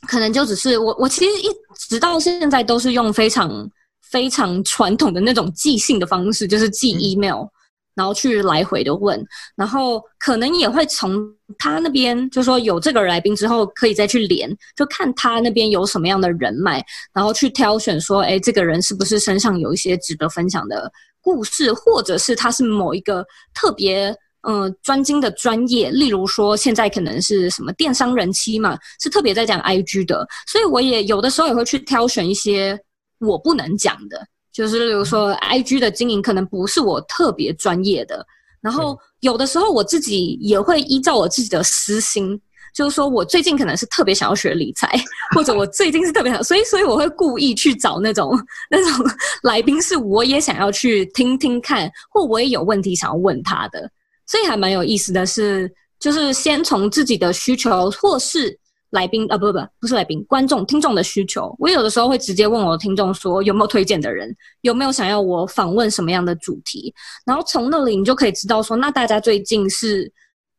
[0.06, 3.72] 可能就只是我我其实一直到现在都是用非常
[4.02, 7.44] 非常传统的那种寄信的方式，就是寄 email。
[7.44, 7.50] 嗯
[7.96, 11.18] 然后去来回的问，然后可能也会从
[11.58, 24.16] 他那边，就说有这个来宾之后，可以再去连，就看他那边有什么样的人脉，然后去挑选说，哎，这个人是不是身上有一些值得分享的故事，或者是他是某一个特别
[24.48, 32.80] 嗯、专精的专业，例如说现在可能是什么电商人妻嘛，是特别在讲 IG 的，所以我也有的时候也会去挑选一些
[33.20, 34.24] 我不能讲的。
[34.56, 38.26] 就是比如说，IG 的经营可能不是我特别专业的，
[38.62, 42.40] 然后有的时候我自己也会依照我自己的私心，
[42.74, 44.90] 就是说我最近可能是特别想要学理财，
[45.36, 48.32] 或者我最近是特别想，所以所以我会故意去找那种
[48.70, 49.06] 那种
[49.44, 53.92] 来宾，是我也想要去听听看，或我也有问题想要问他的，
[54.26, 58.58] 所以还蛮有意思的是，就是先从自己的需求或是。
[58.96, 61.56] 来宾啊，不不不，不是来宾，观众、听众的需求。
[61.60, 66.94] 我有的时候会直接问我的听众说，有没有推荐的人，有没有想要我访问什么样的主题，
[67.26, 70.12] 然后从那里你就可以知道说，那大家最近是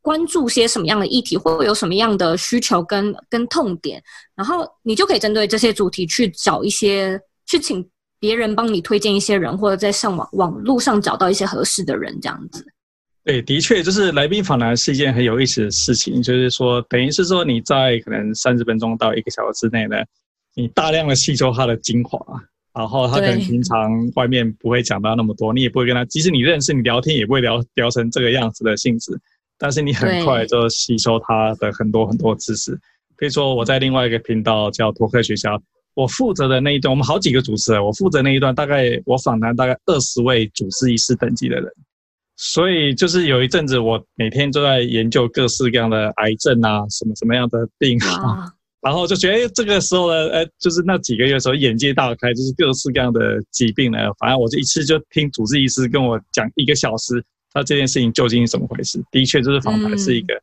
[0.03, 4.01] 关注些什么样的议题，或有什么样的需求跟跟痛点，
[4.37, 7.85] 然后你就可以针对这些主题去找一些，去请
[8.20, 12.64] 别人帮你推荐一些人，或者在上网网络上找到一些合适的人，这样子。
[13.27, 16.23] 对，的确，就是来宾访谈是一件很有意思的事情。
[16.23, 19.97] 就是说，等于是说你在可能三十分钟到一个小时之内呢，
[20.55, 22.25] 你大量的吸收他的精华，
[22.73, 29.19] 然后他可能平常外面不会讲到那么多，你也不会跟他，即使你认识，你聊天也不会聊聊成这个样子的性质。
[29.59, 32.79] 但是你很快就吸收他的很多很多知识。
[33.19, 35.61] 比如说，我在另外一个频道叫托克学校，
[35.95, 41.73] 我负责的那一段，我们好几个主持人，我负责那一段，大概我访谈大概二十位主治医师等级的人。
[42.37, 59.03] 所以就是有一阵子，我每天都在研究各式各样的癌症啊，什么什么样的病啊， 然后就觉得这个时候呢，呃，就是那几个月的时候，眼界大开，就是各式各样的疾病呢，反正我就一次就听主治医师跟我讲一个小时，那这件事情究竟是怎么回事？
[59.11, 60.35] 的确，就是访谈是一个，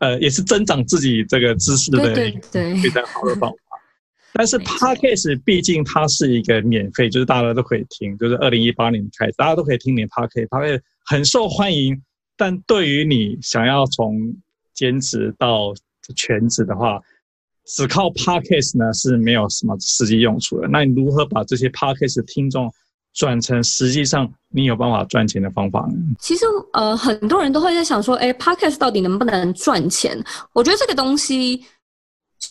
[0.00, 3.56] 呃，也是增长自己这个知识的一个非常好的方法。
[4.34, 12.00] 但是 Podcast 毕竟它是一个免费，就是大家都可以听，就是二零一八年开始，大家都可以听点 Podcast，它会很受欢迎。
[12.36, 14.16] 但对于你想要从
[14.74, 15.74] 兼职到
[16.14, 17.00] 全职的话，
[17.66, 20.68] 只靠 Podcast 呢是没有什么实际用处的。
[20.68, 22.72] 那你如何把这些 Podcast 听众
[23.12, 25.94] 转成实际上你有办法赚钱的方法呢？
[26.20, 30.16] 其实呃，很多人都会在想说，哎，Podcast 到底能不能赚钱？
[30.52, 31.64] 我觉得这个东西。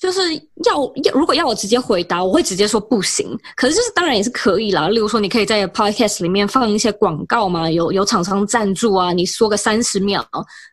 [0.02, 0.20] 就是
[0.66, 3.26] 要要，如果要我直接回答，我会直接说不行。
[3.56, 4.90] 可是就是当然也是可以啦。
[4.90, 10.24] 例如说，你可以在 podcast 里面放一些广告嘛，有有厂商赞助啊，你说个三十秒，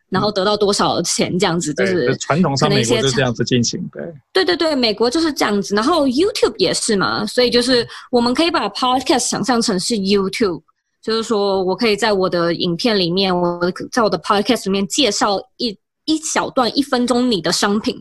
[0.09, 3.81] 然后得到多少钱这样子，就是传统上美国就这样子进行。
[3.91, 5.73] 的对对对，美国就是这样子。
[5.73, 10.61] 然后 YouTube 也是嘛，所以就是我们可以把 podcast 想象成是 YouTube，
[11.01, 13.59] 就是说我可以在我的影片里面，我
[13.91, 17.97] 在我的 podcast 里面介绍一一小段一分钟你的商品。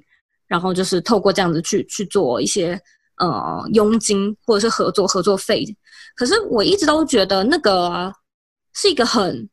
[0.54, 2.80] 然后就是透过这样子去去做一些
[3.18, 5.64] 呃佣金或者是合作合作费，
[6.14, 8.12] 可是我一直都觉得那个
[8.72, 9.50] 是一个很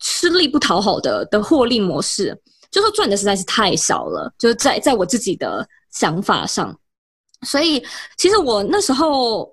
[0.00, 2.36] 吃力不讨好的的获利模式，
[2.68, 6.76] 就说赚的实在是太少了，就是在在我自己的想法上，
[7.46, 7.80] 所以
[8.16, 9.48] 其实我那时候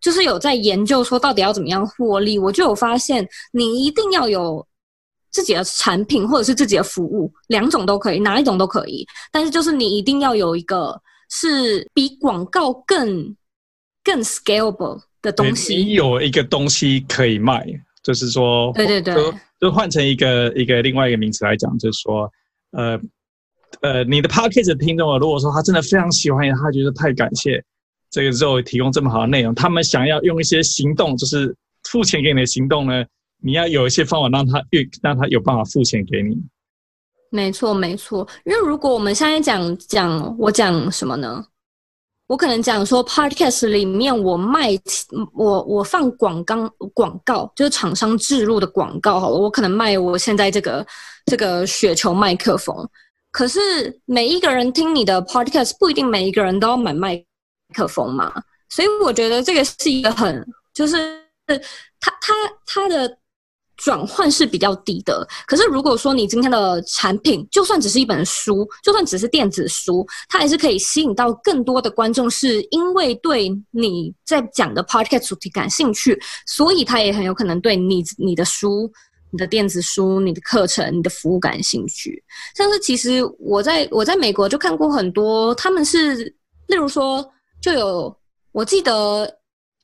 [0.00, 4.64] 就是有在研究说到底要怎么样获利，我就有发现你一定要有
[5.36, 13.36] 自己的产品或者是自己的服务，两种都可以，哪一种都可以，但是就是你一定要有一个是比广告更
[14.02, 17.62] 更 scalable 的东西，你有一个东西可以卖。
[18.02, 22.30] 就是说，对对对，就就换成一个一个另外一个名词来讲，就是说，
[22.70, 22.96] 呃
[23.80, 27.60] 呃，你的的听众啊，如果说他真的非常喜欢，他觉得太感谢
[28.08, 31.52] 这个 Zoe 提供这么好的内容，他们想要用一些行动，就是
[31.90, 33.04] 付钱给你的行动呢，
[33.42, 36.36] 你要有一些方法让他越让他有办法付钱给你。
[37.30, 41.44] 没错没错，因为如果我们现在讲讲我讲什么呢？
[42.28, 44.70] 我可能讲说，Podcast 里面我卖
[45.32, 49.36] 我我放广告广告，就是厂商置入的广告好了。
[49.36, 50.86] 我可能卖我现在这个
[51.26, 52.88] 这个雪球麦克风，
[53.30, 53.60] 可是
[54.06, 57.22] 每一个人听你的 Podcast 不一定每一个人都要买麦
[57.74, 58.32] 克风嘛。
[58.70, 60.96] 所以我觉得这个是一个很就是
[62.00, 62.34] 他他
[62.64, 63.18] 他的。
[63.76, 78.90] 转换是比较低的，可是如果说你今天的产品，就算只是一本书，就算只是电子书，它还是可以吸引到更多的观众，是因为对你在讲的 podcast 主题感兴趣，所以他也很有可能对你、你的书、
[79.30, 82.22] 你的电子书、你的课程、你的服务感兴趣。
[82.54, 86.14] 像是其实我在我在美国就看过很多，他们是
[86.66, 87.24] 例如说
[87.60, 88.16] 就有，
[88.52, 89.30] 我记得。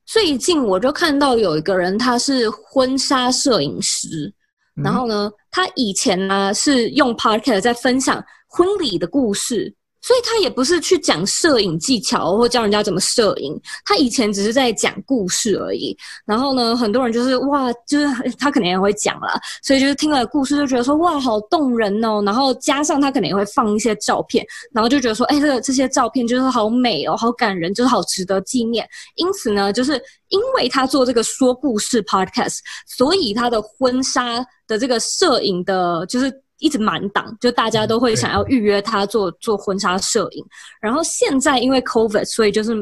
[0.04, 4.32] 最近我就看到有一个人，他是婚纱摄影师，
[4.76, 9.74] 嗯、然后呢，他以前呢是用 Podcast 在分享婚礼的故事。
[10.02, 15.96] 所以他也不是去讲摄影技巧或教人家怎么摄影，他以前只是在讲故事而已。
[16.26, 18.06] 然后呢，很多人就是哇，就是
[18.38, 22.20] 他可能也会讲啦，所以就是听了故事就觉得说哇，好动人哦。
[22.26, 28.84] 然后加上他可能也会放一些照片，然后就觉得说，哎，这个这些照片就是好美哦，好感人，就是好值得纪念。
[29.14, 29.92] 因此呢，就是
[30.28, 36.42] 因为他做这个说故事 Podcast，所以他的婚纱的这个摄影的，就是。
[36.62, 40.44] 一直满档，就大家都会想要预约他做做婚纱摄影。
[40.80, 42.72] 然后现在因为 COVID，所以就是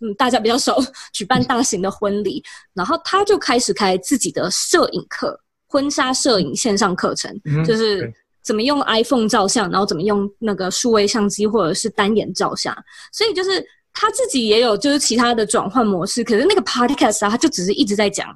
[0.00, 0.78] 嗯，大家比较少
[1.12, 2.42] 举办大型的婚礼。
[2.72, 8.12] 然后他就开始开自己的摄影课，婚纱摄影线上课程，就是
[8.44, 12.72] 怎么用 iPhone 照相，然后怎么用那个数位相机或者是单眼照相。
[13.12, 16.22] 所以就是他自己也有就是其他的转换模式。
[16.22, 18.28] 可是那个 Podcast 啊，他就只是一直在讲。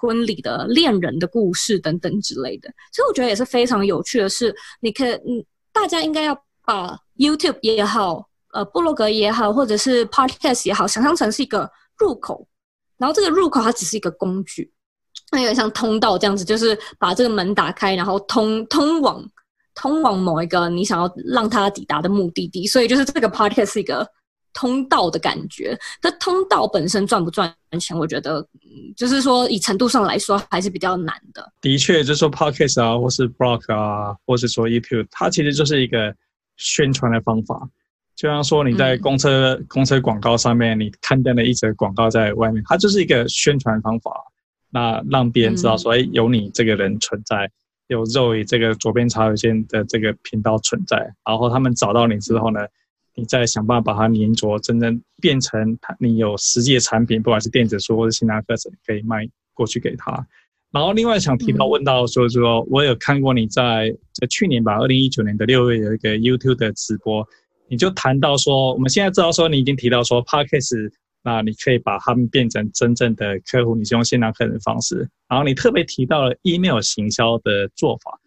[0.00, 5.44] 婚礼的恋人的故事等等之类的，所以我觉得也是非常有趣的是，你可，嗯，
[5.74, 6.34] 大家应该要
[6.64, 12.48] 把 YouTube 也好，呃，部落格也好，或者是 Podcast 也好，想象成是一个入口，
[12.96, 14.72] 然后这个入口它只是一个工具，
[15.30, 19.22] 那有点像通道这样子，就是把这个门打开，然后通通往
[19.74, 24.08] 通往某一个你想要让它抵达的目的地，所以就是这个 Podcast 是一个。
[24.52, 28.46] 通道的感觉，那通道本身赚不赚钱，我觉得，
[28.96, 31.52] 就是说以程度上来说还是比较难的。
[31.60, 36.14] 的确，就是说 Podcast 啊，或是 Blog 啊，或是说 YouTube，它其实就是一个
[36.56, 37.68] 宣传的方法。
[38.16, 44.12] 就像说你在公车、嗯、公车广告上面，你刊登了一则广告在外面，它就是一个宣传方法。
[44.68, 47.50] 那让别人知道说，哎、嗯，有你这个人存在，
[47.86, 52.60] 有 Zoe 这个左边茶水间的这个频道存在，然后他们找到你之后呢，
[53.20, 60.26] 你再想办法把它黏着，真正变成它，你有实际的产品，不管是电子书或者其他课程，可以卖过去给他。
[60.72, 67.22] 然后另外想提到问到说，说、嗯、我有看过你在在去年吧，二零一九年的六月有一个 YouTube 的直播，
[67.68, 70.90] 你就谈到说，我们现在知道说你已经提到说 Podcast，
[71.22, 78.18] 那你可以把他们变成真正的客户，你是用线上课程的方式，然后你特别提到了 email 行销的做法。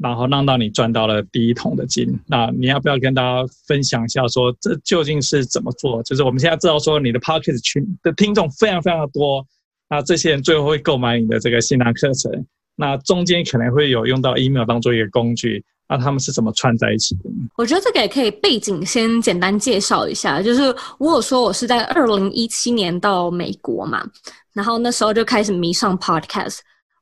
[0.00, 6.02] 然后让到你赚到了第一桶的金，那你要不要跟大家分享一下，说这究竟是怎么做？
[6.04, 9.44] 就是我们现在知道说你的 Podcast 群的听众非常非常的多，
[9.90, 12.46] 那这些人最后会购买你的这个线上课程，
[12.76, 17.48] 那中间可能会有用到 email 当做一个工具，那他们是怎么串在一起的呢？
[17.56, 24.06] 我觉得这个也可以背景先简单介绍一下，就是我有说我是在二零一七年到美国嘛，
[24.52, 26.58] 然后那时候就开始迷上 Podcast。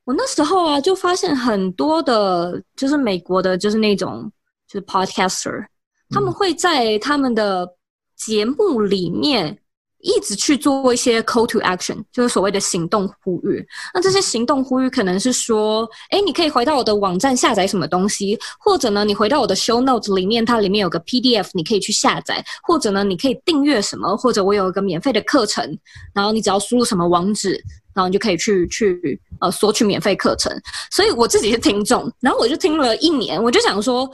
[0.06, 4.30] 我那时候啊，就发现很多的，就是美国的，就是那种
[4.68, 5.66] 就是 podcaster，
[6.10, 7.68] 他们会在他们的
[8.16, 9.58] 节目里面
[9.98, 13.66] 一直去做一些 call to action，就是所谓的行动呼吁。
[13.92, 25.76] 那这些行动呼吁可能是说，哎，你可以回到我的网站下载什么东西，或者呢，你回到我的 show notes 里面，它里面有个 PDF，你可以去下载，或者呢，你可以订阅什么，或者我有一个免费的课程，
[26.14, 27.60] 然后你只要输入什么网址。
[27.96, 30.52] 然后你就可以去去呃索取免费课程。
[30.92, 34.08] 所以我自己是听众，然后我就听了一年，我就想说。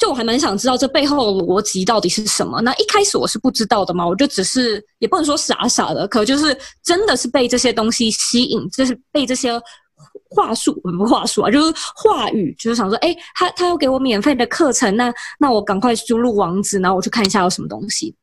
[0.00, 2.58] 就我还蛮想知道这背后的逻辑到底是什么。
[2.62, 9.60] 那一开始我是不知道的嘛，我就只是也不能说傻傻的，可就是真的是被这些东西吸引，就是被这些
[10.30, 18.16] 话术，不是话术啊，就是话语，就是想说，哎，他他要给我免费的课程，那那我赶快输入网址，然后我去看一下有什么东西。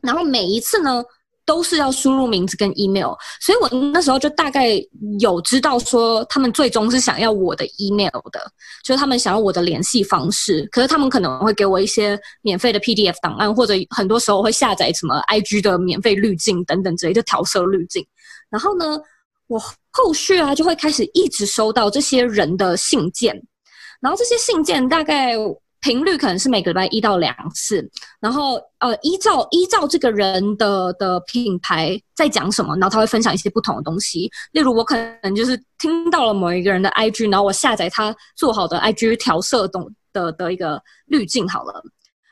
[0.00, 1.04] 然后每一次呢，
[1.48, 4.78] 都是要输入名字跟 email，所以我那时候就大概
[5.18, 8.38] 有知道说，他们最终是想要我的 email 的，
[8.84, 10.68] 就是他们想要我的联系方式。
[10.70, 18.06] 可是他们可能会给我一些免费的 PDF 档案，或者很多时候会下载什么 IG 的免费滤镜等等之类的调色滤镜。
[18.50, 19.00] 然后呢，
[19.46, 19.58] 我
[19.90, 23.34] 后续啊就会开始一直收到这些人的信件，
[24.02, 25.34] 然后这些信件大概。
[25.88, 34.30] 频率可能是每个礼拜一到两次，然后呃，依照依照这个人的的品牌在讲什么，然后他会分享一些不同的东西。
[34.52, 39.80] 例如，我可能就是听到了某一个人的 IG，然后我下载他做好的 IG 调色的
[40.12, 41.82] 的的一个滤镜好了。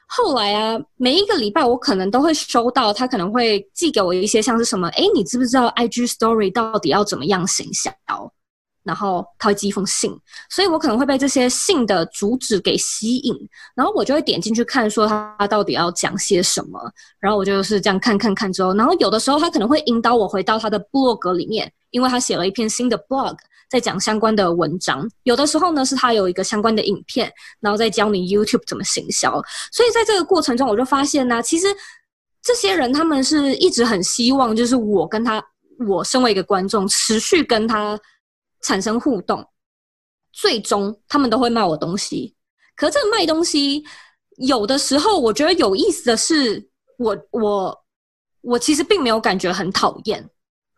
[0.07, 7.91] 后来啊，每一个礼拜我可能都会收到他可能会寄给我一些像是什么，诶，你知不知道 IG Story 到底要怎么样行销？
[8.87, 10.16] 然后他会寄一封信，
[10.49, 13.37] 所以我可能会被这些信的主旨给吸引，
[13.74, 16.80] 然后我就会点进去看，说他到底要讲些什么。
[17.18, 23.37] 然后我就是这样看看看之后，然后有的时候他可能会引导我回到他的 blog 里面，因为他写了一篇新的 blog，
[23.68, 25.05] 在讲相关的文章。
[25.24, 27.28] 有的时候呢，是他有一个相关的影片，
[27.59, 29.32] 然后再教你 YouTube 怎么行销。
[29.72, 31.66] 所以在这个过程中，我就发现呢、其实
[32.41, 35.43] 这些人他们是一直很希望，就是我跟他，
[35.89, 37.99] 我身为一个观众，持续跟他。
[38.67, 39.47] 产生互动，
[40.33, 42.35] 最终他们都会卖我东西。
[42.75, 43.85] 可这卖东西，
[44.39, 47.85] 有的时候我觉得有意思的是，我我
[48.41, 50.29] 我其实并没有感觉很讨厌。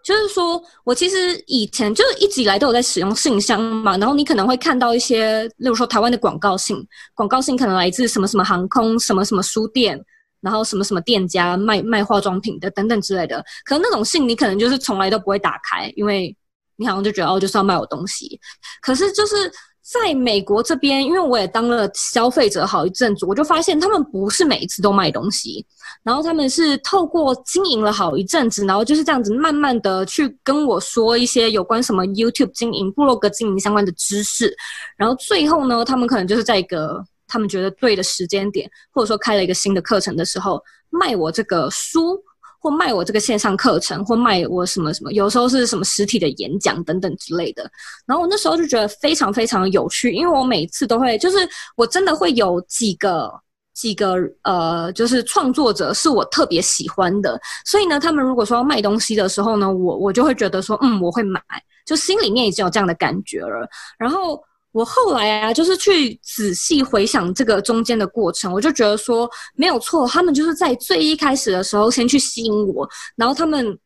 [0.05, 6.76] 就是说我其实以前就是一直以来都有在使用信箱嘛，然后你可能会看到一些，例如说台湾的广告信，
[7.14, 9.99] 广告信可能来自什么什么航空、什么什么书店，
[10.43, 13.43] 然后什么什么店家卖卖化妆品的等等之类的。
[13.64, 16.36] 可能那种信你可能就是从来都不会打开，因为。
[16.79, 18.41] 你好像就觉得哦，就是要卖我东西，
[18.81, 19.51] 可是就是
[19.83, 25.66] 在美国这边，因为我也当了消费者好一阵子，我就发现他们不是每一次都卖东西，
[26.05, 34.55] 然后他们是透过经营了好一阵子，然后就是这样子慢慢的去跟我说一些有关什么 YouTube 经营、部落格经营相关的知识，
[34.97, 42.22] 然后最后呢，他们可能就是在一个他们觉得对的时间点，或者说开了一个新的课程的时候，卖我这个书。
[42.59, 47.70] 或卖我这个线上课程，或卖我什么什么，有时候是什么实体的演讲等等之类的。
[48.06, 53.30] 然后我那时候就觉得非常非常有趣，因为我每次都会，就是我真的会有几个
[53.74, 57.40] 几个呃，就是创作者是我特别喜欢的。
[57.64, 61.40] 所以呢，他们如果说要卖东西的时候呢，我我就会觉得说，嗯，我会买，
[61.86, 63.68] 就心里面已经有这样的感觉了。
[63.98, 64.42] 然后。
[64.79, 73.76] 我后来啊，就是去仔细回想这个中间的过程，我就觉得说没有错，他们就是在最一开始的时候先去吸引我，然后他们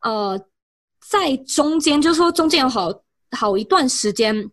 [0.00, 0.40] 呃
[1.06, 2.90] 在中间，就是说中间有好
[3.32, 4.50] 好一段时间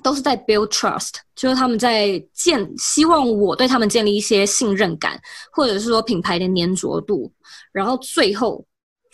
[0.00, 5.20] 都是在 build trust，就是他们在建，希望我对他们建立一些信任感，
[5.50, 7.32] 或者是说品牌的粘着度，
[7.72, 8.64] 然后最后。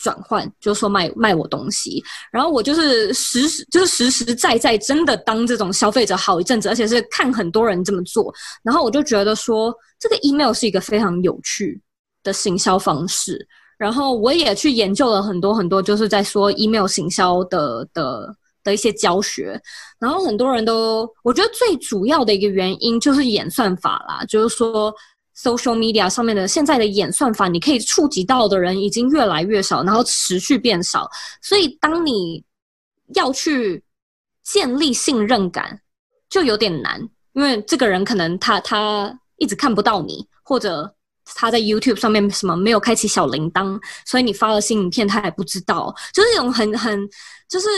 [0.03, 8.35] 转换就是说卖卖我东西，然后我就是实实就是实实在在真的当这种消费者好一阵子，而且是看很多人这么做，
[8.65, 11.81] 然后我就觉得说这个 email 是一个非常有趣
[12.25, 13.47] 的行销方式，
[13.79, 18.35] 然后我也去研究了很多很多，就是在说 email 行销的的
[18.65, 19.61] 的一些教学，
[20.01, 24.93] 然后很多人都我觉得最主要的一个原因就是演算法啦，就是说。
[25.35, 31.11] Social media 上面的现在的演算法，你可以触及到的人已经越来越少，然后持续变少。
[31.41, 32.45] 所以，当你
[33.15, 33.83] 要去
[34.43, 35.81] 建立信任感，
[36.29, 37.01] 就有点难，
[37.33, 45.95] 因为这个人可能他他一直看不到你，或者他在 YouTube 上面什么没有开启小铃铛，所以你发了新影片他还不知道。
[46.13, 47.09] 就是这种很很
[47.49, 47.69] 就是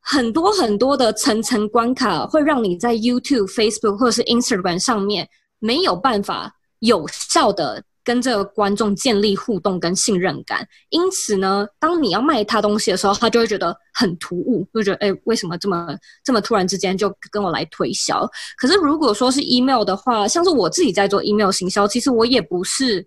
[0.00, 5.28] 很多很多的层层关卡，会让你在 YouTube、Facebook 或者是 Instagram 上面
[5.58, 6.52] 没有办法。
[6.86, 15.88] 有效的跟这个观众建立互动跟信任感，因此呢，当你要卖他东西的时候，他就会觉得很突兀，就觉得诶，为什么这么
[16.22, 18.24] 这么突然之间就跟我来推销？
[18.56, 23.04] 可是如果说是 email 的话，像是我自己在做 email 行销，其实我也不是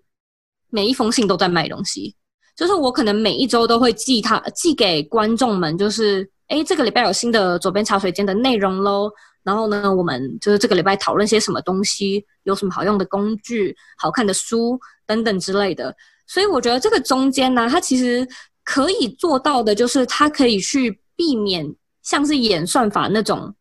[0.68, 2.14] 每一封信都在卖东西，
[2.54, 9.10] 就是我可能每一周都会寄他寄给观众们，就是诶，这个礼拜有新的左边茶水间的内容喽。
[9.42, 15.94] 然后呢，我们就是这个礼拜讨论些什么东西，有什么好用的工具、好看的书等等之类的。
[16.26, 18.26] 所以我觉得这个中间呢，它其实
[18.64, 23.52] 可以做到的，就是它可以去避免像是演算法那种，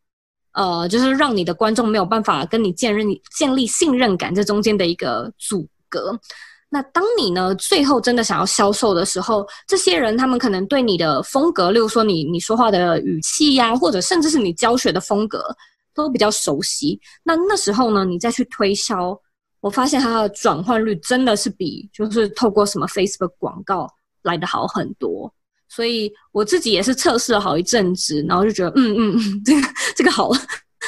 [0.53, 6.19] 呃，就是让你的观众没有办法跟你建立建立信任感这中间的一个阻隔。
[6.71, 15.43] 那当你呢，最后真的想要销售的时候，这些人他们可能对你的风格，例如说你你说话的语气呀、或者甚至是你教学的风格，
[15.99, 16.99] 都比较熟悉。
[17.23, 19.15] 那那时候呢，你再去推销，
[19.59, 23.87] 我发现它的转换率真的是比就是透过什么 Facebook 广告
[24.23, 25.31] 来的好很多。
[25.67, 30.31] 所以我自己也是测试了好一阵子，然后就觉得嗯嗯嗯，这个这个好，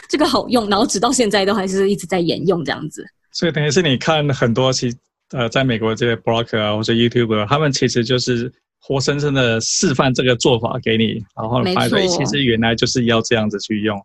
[0.10, 3.06] 这个好用，然后直到现在都还是一直在沿用这样子。
[3.32, 4.92] 所以等于是你看很多其。
[5.34, 8.52] 呃，在美国这些 blogger 啊，或者 YouTuber，他们其实就是
[8.82, 13.98] 活生生的示范这个做法给你，然后发现其实原来就是要这样子去用，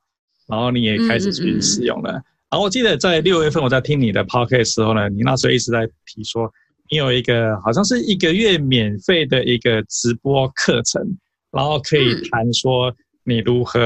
[0.49, 2.13] 然后你也开始去使用了。
[2.13, 6.51] 嗯嗯，然后我记得在六月份我在听你的 podcast 的时候呢，你那时候一直在提说，
[6.91, 11.03] 你有一个好像是一个月免费的一个直播课程，
[11.51, 12.95] 然后可以谈说
[13.25, 13.81] 你如何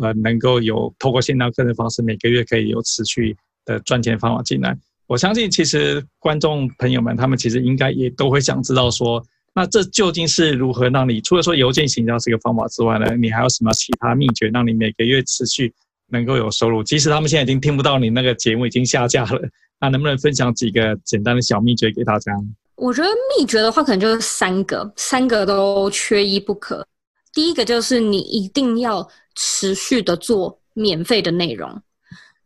[0.00, 4.76] 呃能够有透过线上课程方式，每个月可以有持续的赚钱方法进来。
[5.06, 9.22] 我相信，其实观众朋友们，他们其实应该也都会想知道说，
[9.54, 15.72] 那这究竟是如何让你除了说邮件行销这个方法之外呢，你还有什么其他秘诀，让你每个月持续
[16.08, 16.82] 能够有收入？
[16.82, 19.40] 即使他们现在已经听不到你那个节目已经下架了，
[19.80, 22.32] 那能不能分享几个简单的小秘诀给大家？
[22.76, 26.86] 我觉得秘诀的话，可能就是三个，三个都缺一不可。
[27.32, 31.80] 第一个就是你一定要持续的做免费的内容。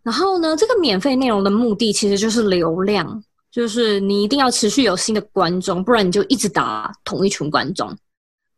[0.02, 7.94] 然后呢，这个免费内容的目的其实就是流量，就是你一定要持续有新的观众，不然你就一直打同一群观众。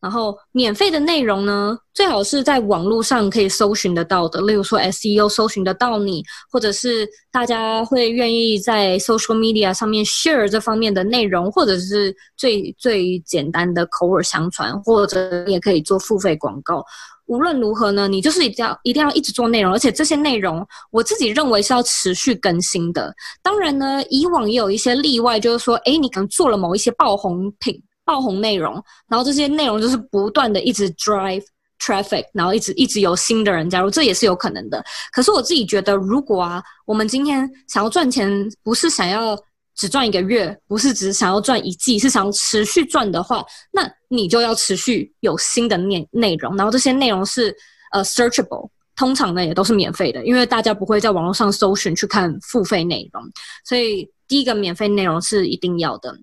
[0.02, 16.84] 然后免费的内容呢，最好是在网络上可以搜寻得到的，例如说 SEO 搜寻得到你，或者是大家会愿意在 social media 上面 share 这方面的内容，或者是最最简单的口耳相传，或者也可以做付费广告。
[17.26, 23.14] 无论如何呢，你就是一定要一定要一直做内容，而且这些内容我自己认为是要持续更新的。
[23.40, 28.74] 当然呢，以往也有一些例外，就是说，诶，你可能做了某一些爆红品、爆红内容，
[29.08, 31.44] 然后这些内容就是不断的一直 drive
[31.80, 34.84] traffic，然后一直一直有新的人加入，这也是有可能的。
[35.12, 38.30] 可是我自己觉得，如果啊，我们今天想要赚钱，
[38.62, 39.38] 不是想要。
[39.74, 43.42] 只赚一个月，不是只想要赚一季，是想要持续赚的话，
[43.72, 47.56] 那你就要持续有新的内内容，然后这些内容是
[47.92, 53.22] 呃 searchable，通常呢也都是免费的，因为大家不会在网络上搜寻去看付费内容，
[53.64, 56.14] 所以第一个免费内容是一定要的，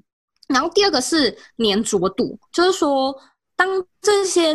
[0.49, 3.15] 然后第二个是黏着度，就是说
[3.55, 3.67] 当
[4.01, 4.53] 这些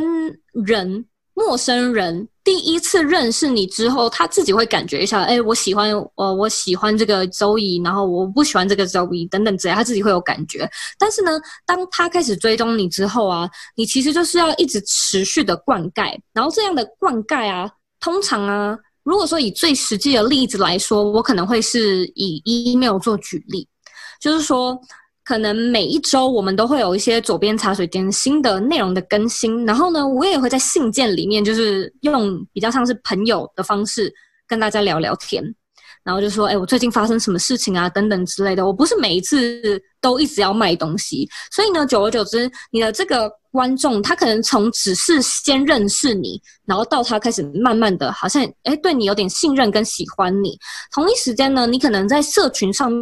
[0.66, 1.07] 人。
[1.36, 10.70] 陌生人第一次认识你之后，他自己会感觉一下，哎，我喜欢，呃，我喜欢这个 Zoe，然后我不喜欢这个 Zoe，等等之类，他自己会有感觉。
[10.97, 11.32] 但是呢，
[11.66, 17.68] 当他开始追踪你之后啊，你其实就是要一直持续的灌溉，然后这样的灌溉啊，
[17.99, 23.66] 通常啊，如果说以最实际的例子来说，我可能会是以 email 做举例，
[24.20, 24.80] 就是说。
[25.24, 34.12] 可能每一周我们都会有一些左边茶水间新的内容的更新，然后呢，我也会在信件里面就是用比较像是朋友的方式
[34.46, 35.42] 跟大家聊聊天，
[36.02, 38.66] 然后就说，哎，我最近发生什么事情啊，等等之类的。
[38.66, 50.58] 我不是每一次都一直要卖东西，所以呢，久而久之，你的这个观众他可能从只是先认识你，然后到他开始慢慢的好像哎对你有点信任跟喜欢你。
[50.92, 52.92] 同一时间呢，你可能在社群上。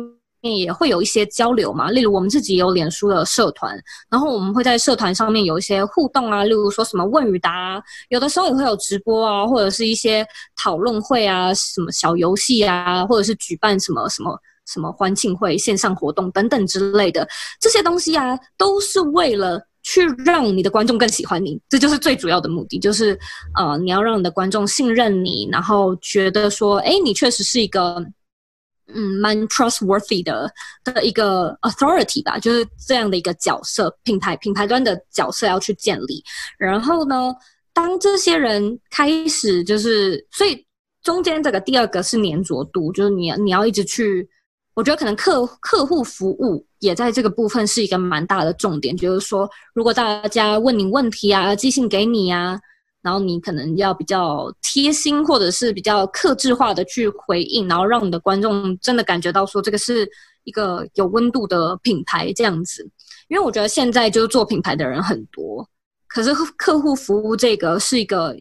[0.51, 3.81] 也会有一些交流嘛，例如我们自己有脸书的社团，
[4.11, 10.27] 然后我们会在社团上面有一些互动啊，例如说什么问与答，有的时候也会有直播啊，或者是一些
[10.57, 14.37] 讨论会啊，什么小游戏啊，或者是举办什么什么
[14.67, 17.29] 什么欢庆会、线上活动等等之类的，
[17.61, 23.17] 这些东西啊，都是为了去让你的观众更喜欢你，这就是最主要的目的，就是
[23.57, 28.05] 呃，你要让你的观众信任你，然后觉得说，哎，你确实是一个。
[28.89, 30.53] 嗯，蛮 trustworthy 的
[30.85, 36.23] 的一个 authority 吧，就是这样的一个角色，品牌品牌端的角色要去建立。
[36.59, 37.35] 然后呢，
[37.73, 40.67] 当这些人开始就是，所以
[41.03, 44.29] 中间这个第二个是黏着度，就是你你要一直去，
[44.75, 52.61] 我觉得可能客客户服务也在这个部分是一个蛮大的重点，就是说，如果大家问你问题啊，寄信给你啊。
[53.03, 60.09] 然后你可能要比较贴心，或者是比较克制化的去回应，然后让你的观众真的感觉到说这个是
[60.45, 62.89] 一个有温度的品牌这样子。
[63.29, 65.69] 因为我觉得现在就是做品牌的人很多，
[66.07, 68.35] 可是客户服务这个是一个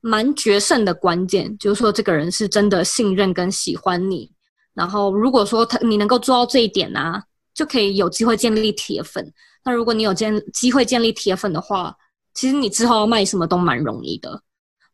[0.00, 4.30] 蛮决胜的关键，就是说这个人是真的信任跟喜欢你。
[4.74, 7.22] 然后如果说他你能够做到这一点啊。
[7.54, 9.32] 就可以有机会建立铁粉。
[9.64, 11.92] 那如果你有建机会建立铁粉的话，
[12.38, 14.40] 其实你之后要卖什么都蛮容易的。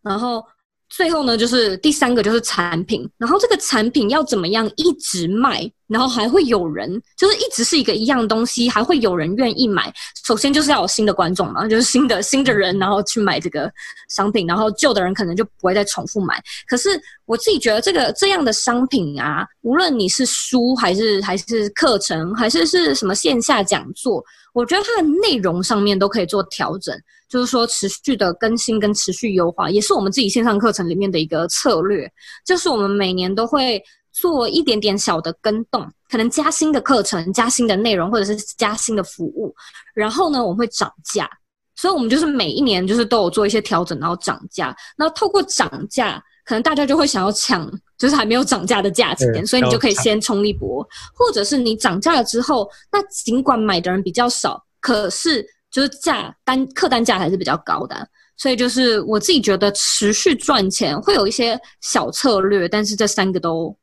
[0.03, 0.42] 然后。
[0.90, 9.92] 最后呢，就是第三个就是产品，然后这个产品要怎么样一直卖，然后还会有人，就是一直是一个一样东西，还会有人愿意买。
[10.24, 13.68] 首先就是要有新的观众嘛，就是新的新的人，然后去买这个
[14.09, 16.40] 商品，然后旧的人可能就不会再重复买。
[16.68, 16.90] 可是
[17.24, 24.22] 我自己觉得这个这样的商品啊，无论你是书还是还是课程，还是是什么线下讲座，
[24.53, 26.97] 我觉得它的内容上面都可以做调整。
[27.35, 32.09] 就是说，持续的更新跟持续优化，也是我们自己线上课程里面的一个策略。
[32.47, 33.82] 就是我们每年都会
[34.12, 39.53] 做一点点小的更动，可能加新的课程、加新的内容，或者是加新的服务。
[39.97, 41.28] 然后呢，我们会涨价，
[41.74, 44.72] 所以我们就是每一年就是都有做一些调整，然后涨价。
[44.97, 47.68] 那透过涨价，可能大家就会想要抢，
[47.99, 55.45] 就是还没有涨价的价钱，所以你就可以先冲一波，或者是你涨价了之后，那尽管买的人比较少，可是。
[55.75, 63.77] 就是价单客单价还是比较高的，所以就是我自己觉得持续赚钱会有一些小策略，但是这三个都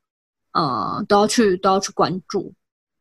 [0.53, 2.53] 呃都要去都要去关注。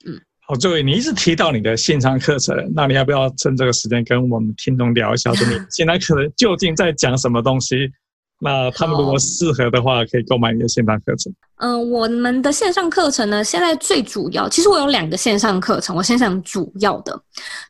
[0.05, 7.89] 嗯，好，这位你一直提到你的线上课程，那你要不要趁这个时间跟我们听众聊一下，就你现在可能究竟在讲什么东西？
[8.43, 11.31] 那他们如果适合的话，可以购买你的线上课程。
[11.57, 15.95] 嗯、呃，我们的线上课程呢，现在最主要，其实我有两个线上课程。
[15.95, 17.23] 我先讲主要的，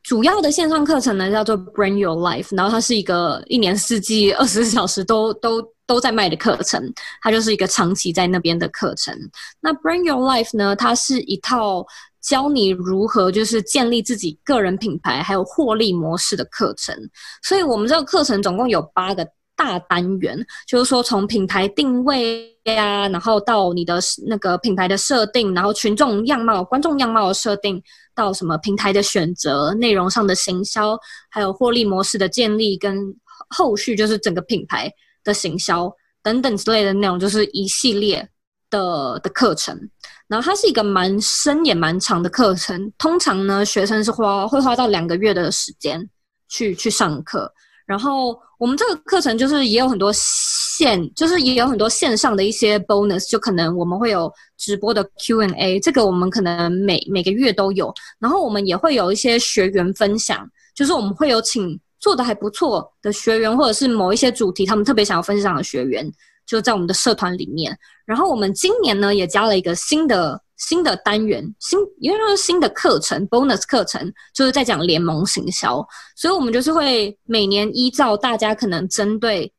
[0.05, 6.81] 主要的线上课程呢叫做 Bring Your Life，然后它是一个一年四季二十四小时都都都在卖的课程，
[7.21, 9.12] 它就是一个长期在那边的课程。
[9.61, 11.85] 那 Bring Your Life 呢，它是一套
[12.23, 16.95] 教你如何就是建立自己个人品牌还有获利模式的课程。
[17.43, 19.27] 所以我们这个课程总共有八个。
[19.61, 27.83] 大单元就是说，从品牌定位呀、啊，然后到你的那个品牌的设定，然后群众样貌、观众样貌的设定，
[28.15, 30.99] 到什么平台的选择、内容上的行销，
[31.29, 33.15] 还有获利模式的建立跟
[33.51, 34.91] 后续就是整个品牌
[35.23, 38.27] 的行销等等之类的内容，就是一系列
[38.71, 39.79] 的的课程。
[40.27, 46.09] 然后它是一个蛮深也蛮长的课程，通常呢，学生是花会花到两个月的时间
[46.49, 47.53] 去去上课。
[47.91, 57.93] 然后我们这个课程就是也有很多线，就是也有很多线上的一些 bonus，就可能我们会有直播的 Q&A，这个我们可能每每个月都有。
[58.20, 66.09] 然后我们也会有一些学员分享，就是我们会有请做的还不错的学员，或者是某一些主题他们特别想要分享的学员，
[66.47, 67.76] 就在我们的社团里面。
[68.07, 70.41] 然后我们今年呢也加了一个新的。
[70.61, 75.85] 新的单元，新因为是新的课程，bonus 课程就是在讲联盟行销，
[76.15, 79.53] 所以我们就是会每年依照大家可能针对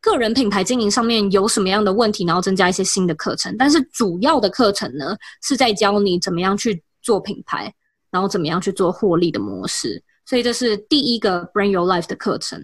[0.00, 3.54] 个人品牌经营上面有什么样的问题，然后增加一些新的课程。
[3.58, 7.72] 但是主要的课程呢，是在教你怎么样去做品牌，
[8.10, 10.02] 然后怎么样去做获利的模式。
[10.24, 12.62] 所以这是第一个 Bring Your Life 的课程。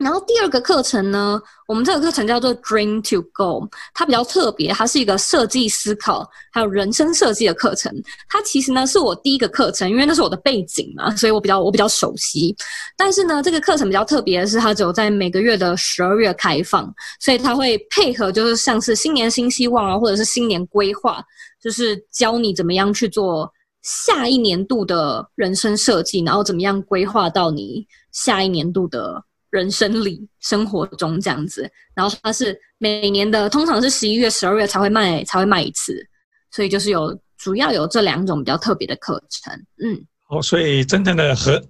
[0.00, 1.38] 然后第二个课程呢，
[1.68, 7.92] 我们这个课程叫做 Dream to Go，它比较特别，它是一个设计思考还有人生设计的课程。
[8.26, 12.56] 它其实呢是我第一个课程，因为那是我的背景嘛，所以我比较我比较熟悉。
[12.96, 16.90] 但是呢，这个课程比较特别的是，它只有在每个月的十二月开放，
[17.20, 21.22] 所以它会配合就是像是新年新希望啊，或者是新年规划，
[21.62, 29.22] 就是教你怎么样去做下一年度的人生设计，然后怎么样规划到你下一年度的。
[29.50, 36.06] 人生里、生活中这样子，然后它是每年的，通常是十一月、十二月才会卖，才会卖一次，
[36.50, 39.52] 所以就是有主要有这两种比较特别的课程。
[39.82, 41.60] 嗯，哦，所以真正的核，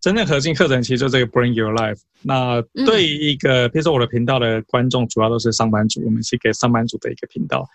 [0.00, 2.00] 真正核心课程其实就这个 Bring Your Life。
[2.22, 7.68] 那对于一个，比如说我的频道的观众主要都是上班族，我们是给上班族的一个频道。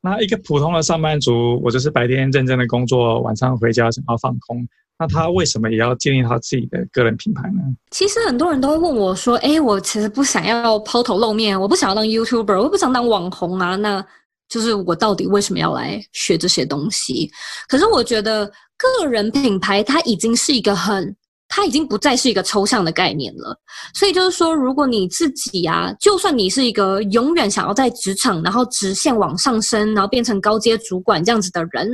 [0.00, 4.66] 那一个普通的上班族，我就是白天认真的工作，晚上回家想要放空。
[5.00, 7.60] 那他为什么也要建立他自己的个人品牌呢？
[7.92, 13.76] 其实很多人都会问我说：“哎，我其实不想要抛头露面，我不想要当 YouTuber，我不想当网红啊。
[13.76, 14.04] 那
[14.48, 17.30] 就是我到底为什么要来学这些东西？
[17.68, 21.14] 可是我觉得个人品牌它已经是一个很，
[21.48, 23.58] 它已经不再是一个抽象的概念了。
[23.94, 31.88] 所以就是说，如果你自己啊，就算你是一个永远想要在职场然后直线往上升，然后变成高阶主管这样子的人。”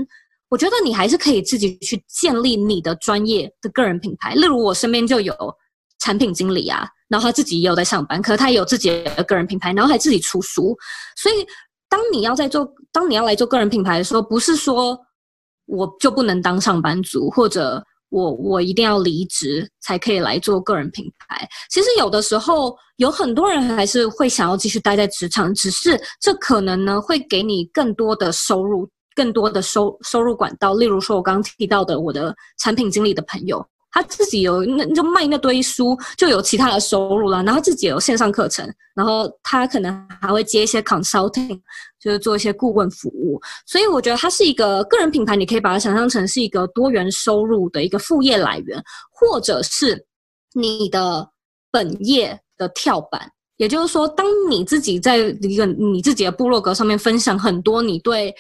[0.50, 4.34] 我觉得你还是可以自己去建立你的专业的个人品牌。
[4.34, 5.34] 例如，我身边就有
[5.98, 10.76] 产品经理啊，然后他自己也有在上班，可是他也有自己的个人品牌，然后还自己出书。
[11.16, 11.44] 所以，
[11.88, 14.96] 当你要在做，当你要来做个人品牌的时候，不是说
[15.66, 17.82] 我就不能当上班族，或者
[18.14, 21.48] 我我一定要离职才可以来做个人品牌。
[21.70, 28.88] 其实有的时候，有很多人还是会想要继续待在职场，只是这可能呢会给你更多的收入。
[29.16, 33.64] 更多的收收入管道，例如说我刚刚提到的我的产品经理的朋友。
[33.94, 37.44] 他自己有那就卖那堆书，就有其他的收入了。
[37.44, 41.60] 然后自己有线上课程，然后他可能还会接一些 consulting，
[42.00, 43.40] 就是做一些顾问服务。
[43.66, 48.82] 所以我觉得它是一个个人品牌，你可以把它想象成是一个多元收入的一个副业来源，
[49.12, 50.04] 或者是
[50.54, 51.30] 你的
[51.70, 53.30] 本业的跳板。
[53.58, 58.34] 也就是说，当你自己在一个你自己的部落格上面分享很多你对。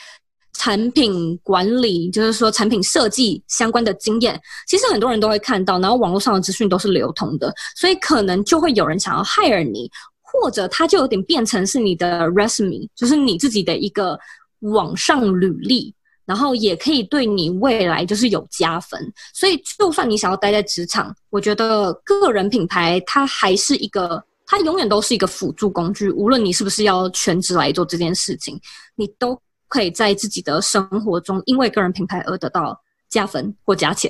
[0.56, 9.90] 产品管理，就是说产品设计相关的经验，其实很多人都会看到，然后网络上的资讯都是流通的，所以可能就会有人想要 hire 你，
[10.22, 14.18] 或者他就有点变成是你的 resume，就是你自己的一个
[14.60, 15.92] 网上履历，
[16.24, 19.12] 然后也可以对你未来就是有加分。
[19.34, 28.58] 所以就算你想要待在职场，我觉得个人品牌它还是一个，它永远都是一个辅助工具，无论你是不是要全职来做这件事情，
[28.94, 29.36] 你都。
[29.74, 34.08] 可以在自己的生活中，因为个人品牌而得到加分或加钱。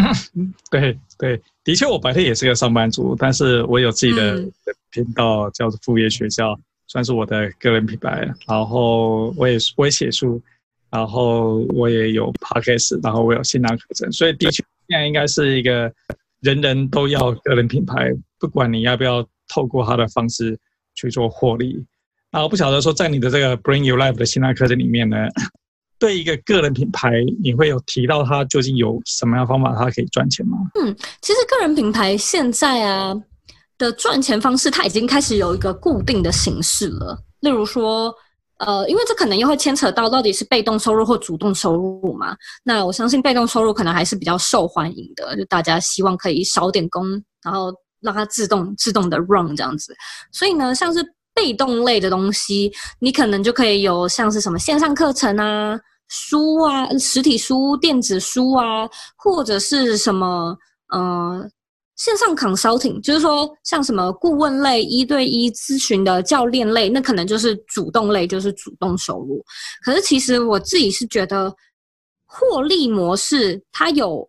[0.70, 4.42] 对对，的确，我白天也是个上班族，但是我有自己的
[4.90, 8.26] 频道，叫做副业学校，嗯、算是我的个人品牌。
[8.46, 10.40] 然后我也我也写书，
[10.88, 15.92] 然后我也有 podcast，然后我有线上课程，所以的确现在应该是一个
[16.40, 20.58] 人人都要个人品牌，不管你要不要透过他的方式
[20.94, 21.84] 去做获利。
[22.36, 25.16] 然后不晓得说，在你的这个 Bring Your Life 的线上课程里面呢，
[25.98, 27.10] 对一个个人品牌，
[27.42, 30.58] 你会有提到它究竟有什么样方法，它可以赚钱吗？
[30.78, 33.14] 嗯，其实个人品牌现在啊
[33.78, 37.18] 的赚钱方式，它已经开始有一个固定的形式了。
[37.40, 38.14] 例如说，
[38.58, 42.36] 呃，因为这可能又会牵扯到到底是被动收入或主动收入嘛。
[42.62, 47.02] 那我相信被动收入可能还是比较受欢迎的，就大家希望可以少点工，
[47.42, 47.72] 然后
[48.02, 49.96] 让它自动自动的 run 这样子。
[50.30, 51.02] 所以呢，像是
[51.36, 55.78] 被动类的东西，你可能就可以有像是什么线上课程啊、
[56.08, 60.56] 书啊、实体书、电子书啊，或者是什么
[60.88, 61.46] 呃
[61.96, 69.44] 线上 consulting，就是说像什么顾问类、一对一咨询的教练类，那可能就是主动类，就是主动收入。
[69.84, 71.54] 可是其实我自己是觉得，
[72.24, 74.26] 获利模式它有，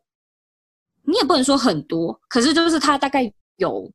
[1.03, 3.89] 你也不能说很多，可是就是它大概有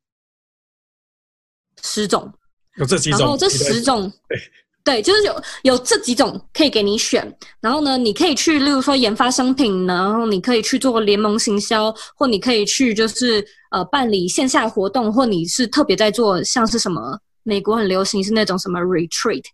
[1.83, 2.33] 十种。
[2.77, 4.39] 有这几种，然后这十种，对，
[5.01, 7.31] 对，就是有有这几种可以给你选。
[7.61, 19.45] 然后呢，你可以去，例如说研发商品，然后你可以去做联盟行销，或你可以去就是呃办理线下活动，或你是特别在做像是什么美国很流行是那种什么 retreat，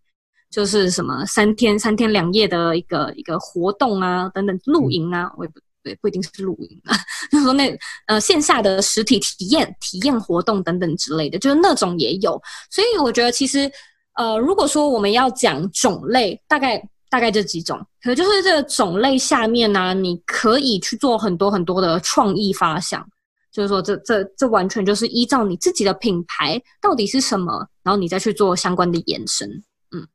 [0.51, 5.61] 就是什么三天三天两夜的一个一个活动啊等等露营啊，我也不。
[5.83, 6.97] 对，不一定是露营啊，
[7.31, 12.41] 就是说那呃线下的实体体验、体验活动等等之类的，就是那种也有。
[12.71, 13.71] 所以我觉得其实
[14.15, 23.07] 呃，如果说我们要讲种类，大概大概这几种，可就是这个种类下面呢、你可以去做很多很多的创意发想，
[23.53, 29.49] 就是说这这这完全就是依照你自己的品牌到底是什么，然后你再去做相关的延伸。
[29.93, 30.07] 嗯，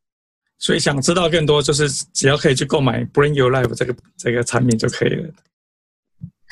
[0.59, 5.29] 所以想知道更多，就是只要可以去购买 Bring Your Life 这个这个产品就可以了。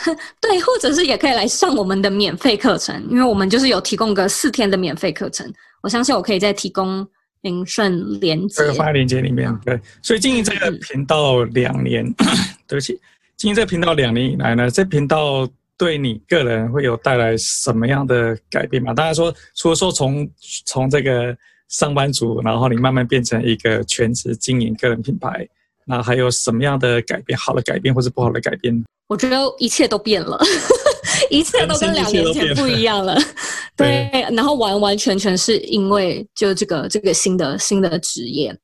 [0.42, 5.52] 对，或者是也可以来上我们的免费课程，因为我们就是有提供个四天的免费课程。
[5.82, 7.08] 我相信我可以再提供
[7.42, 9.52] 您顺连接，这个放在链接里面。
[9.66, 12.28] 对，所以经营这个频道两年，嗯、
[12.68, 13.00] 对不起，
[13.36, 15.48] 经营这个频道两年以来呢，这频道
[15.78, 18.94] 对你个人会有带来什么样的改变吗？
[18.94, 20.30] 当然说，除了说从
[20.66, 21.36] 从这个
[21.70, 25.48] 上班族，然后你慢慢变成一个全职经营个人品牌，
[25.86, 27.38] 那还有什么样的改变？
[27.38, 28.84] 好的改变，或是不好的改变？
[29.08, 30.40] 我觉得一切都变了，
[31.30, 33.18] 一切都跟两年前不一样了。
[33.76, 38.58] 对，然后完完全全是因为就这个这个新的新的职业，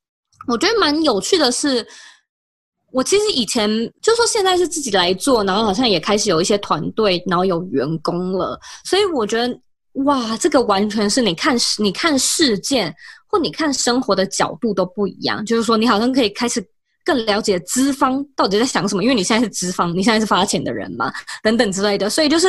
[0.47, 1.86] 我觉得蛮有趣的是，
[2.93, 3.70] 我其实以前
[4.01, 9.59] 就说现在是自己来做，然后好像也开始有一些团队，然后有员工了，所以我觉得
[10.05, 12.93] 哇，这个完全是你看你看事件
[13.28, 16.65] 或你看生活的角度都不一样，就是说你好像可以开始。
[17.08, 21.10] 更了解资方到底在想什么，因为你现在是资方，你现在是发钱的人嘛，
[21.41, 22.10] 等等之类的。
[22.10, 22.47] 所以就是，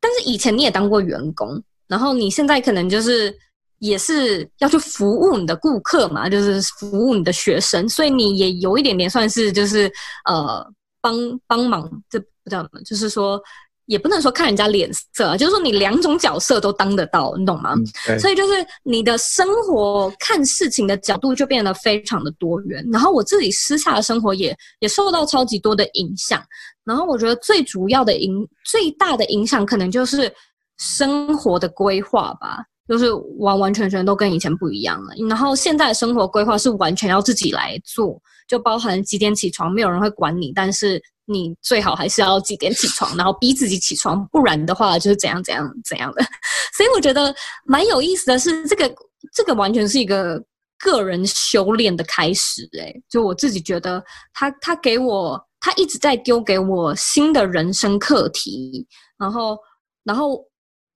[0.00, 3.36] 但是以前你也当过员工，然后你现在可能就是
[3.80, 9.92] 也是要去服务你的顾客嘛，就是服务你的学生，所以你也有一点点算是就是
[10.26, 10.64] 呃
[11.00, 11.14] 帮
[11.48, 13.42] 帮忙，这不叫什么，就是说。
[13.86, 17.74] 也不能说看人家脸色，就是说你两种角色都当得到，你懂吗？
[18.08, 22.86] 嗯、所以就是你的生活看事情的角度就变得非常的多元。
[22.92, 26.42] 然后我自己私下的生活也也受到超级多的影响。
[26.84, 30.32] 然后我觉得最主要的影最大的影响可能就是
[30.78, 32.64] 生活的规划吧。
[32.88, 35.14] 就是完完全全都跟以前不一样了。
[35.28, 46.22] 然后现在的生活规划是完全要自己来做，就包含几点起床，没有人会管你，但是你最好还是要几点起床，然后逼自己起床，不然的话就是怎样怎样怎样的。
[46.76, 48.92] 所以我觉得蛮有意思的是，这个
[49.32, 50.42] 这个完全是一个
[50.78, 52.68] 个人修炼的开始。
[52.78, 54.02] 诶，就我自己觉得
[54.34, 59.56] 他，他他给我，他一直在丢给我新的人生课题，然后
[60.02, 60.44] 然后。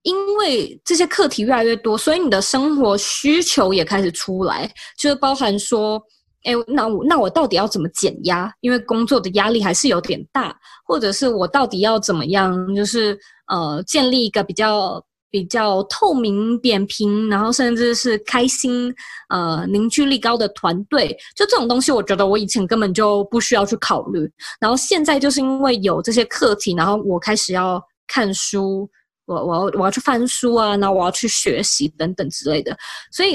[0.07, 4.65] 因为这些课题越来越多，所以你的生活需求也开始出来，
[4.97, 6.01] 就是包含说，
[6.43, 8.49] 哎，那我那我到底要怎么减压？
[8.61, 10.55] 因为工作的压力还是有点大，
[10.85, 12.73] 或者是我到底要怎么样？
[12.73, 18.93] 就是呃，建立一个比较比较透明、扁平，然后甚至是开心、
[19.27, 21.09] 呃，凝聚力高的团队。
[21.35, 24.21] 就这种东西，我觉得我以前根本就不需要去考虑。
[24.61, 28.89] 然后现在就是因为有这些课题，然后我开始要看书。
[29.27, 32.75] 我我要我要去翻书啊，然后我要去学习等等之类的，
[33.11, 33.33] 所以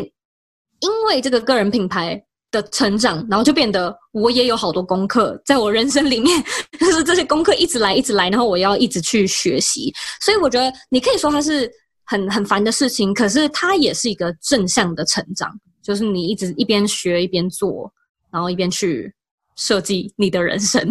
[0.81, 2.21] 因为这个个人品牌
[2.51, 6.43] 的成长，然后就变得我也有好多功课在我人生里面，
[6.81, 11.71] 就是这些功课一直来一直来，然后我要一直去学习，所以我觉得你可以说它是
[12.05, 15.51] 很很烦的事情，可是它也是一个正向的成长，
[15.83, 17.93] 就是你一直一边学一边做，
[18.31, 19.15] 然后一边去
[19.57, 20.91] 设计你的人生。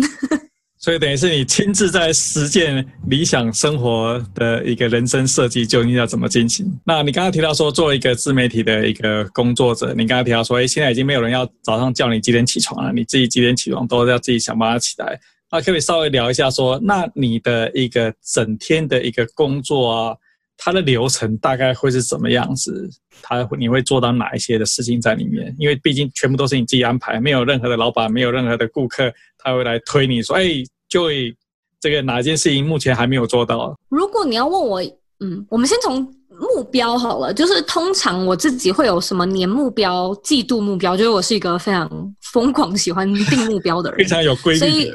[0.82, 6.66] 所以等于是你亲自在实践理想生活的一个人生设计，究竟要怎么进行？
[6.84, 15.20] 那你刚刚提到说，作为一个自媒体的一个工作者，你刚刚提到说，哎，现在已经没有人要早上叫你几点起床了，你自己几点起床都要自己想办法起来。
[15.52, 20.16] 那可不可以稍微聊一下说，那你的一个整天的一个工作啊，
[20.58, 22.90] 它的流程大概会是怎么样子？
[23.22, 25.54] 它你会做到哪一些的事情在里面？
[25.60, 29.14] 因为毕竟全部都是你自己安排，没有任何的老板，没有任何的顾客。
[29.44, 30.44] 他会来推你说：“哎
[30.90, 31.36] ，Joy，
[31.80, 34.82] 这个哪件事情目前还没有做到？”如果你要问我，
[35.20, 37.34] 嗯，我们先从目标好了。
[37.34, 41.90] 就是通常我自己会有什么年目标、季度目标，就是我是一个非常
[42.34, 44.92] 疯狂喜欢定目标的人， 非常有规律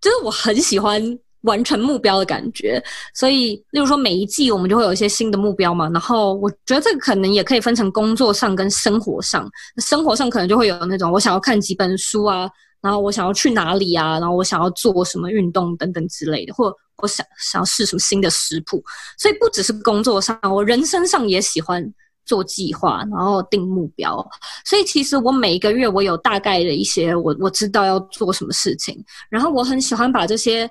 [0.00, 1.02] 就是我很喜欢
[1.42, 2.82] 完成目标的感觉。
[3.14, 5.88] 所以，例如说每一季我们就会有一些新的目标嘛。
[5.88, 9.48] 然后，我觉得这个可能也可以分成工作上跟生活上。
[9.78, 12.48] 生活上可能就会有那种我想要看几本书啊。
[12.84, 14.20] 然后我想要去哪里啊？
[14.20, 18.84] 然后我想要做什么运动等等之类的，或我想想要试什么新的食谱。
[19.16, 21.82] 所以不只是工作上，我人生上也喜欢
[22.26, 24.22] 做计划，然后定目标。
[24.66, 29.02] 所以其实我每一个月我有大概的一些我我知道要做什么事情。
[29.30, 30.68] 然后我很喜欢把这些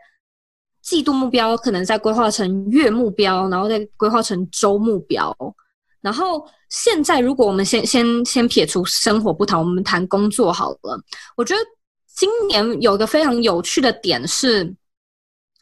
[0.84, 5.36] 季度目标可能再规划成月目标，然后再规划成周目标。
[6.00, 11.02] 然后现在如果我们先先先撇除生活不谈，我们谈工作好了。
[11.36, 11.62] 我觉得。
[12.16, 14.72] 今年有一个非常有趣的点是，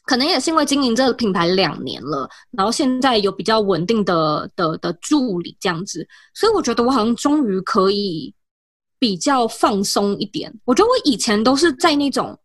[0.05, 8.33] 可能也是因为经营这个品牌两年了，然后现在有比较稳定的的的助理这样子，所以我觉得我好像终于可以
[8.99, 10.53] 比较放松一点。
[10.65, 12.37] 我觉得我以前都是在那种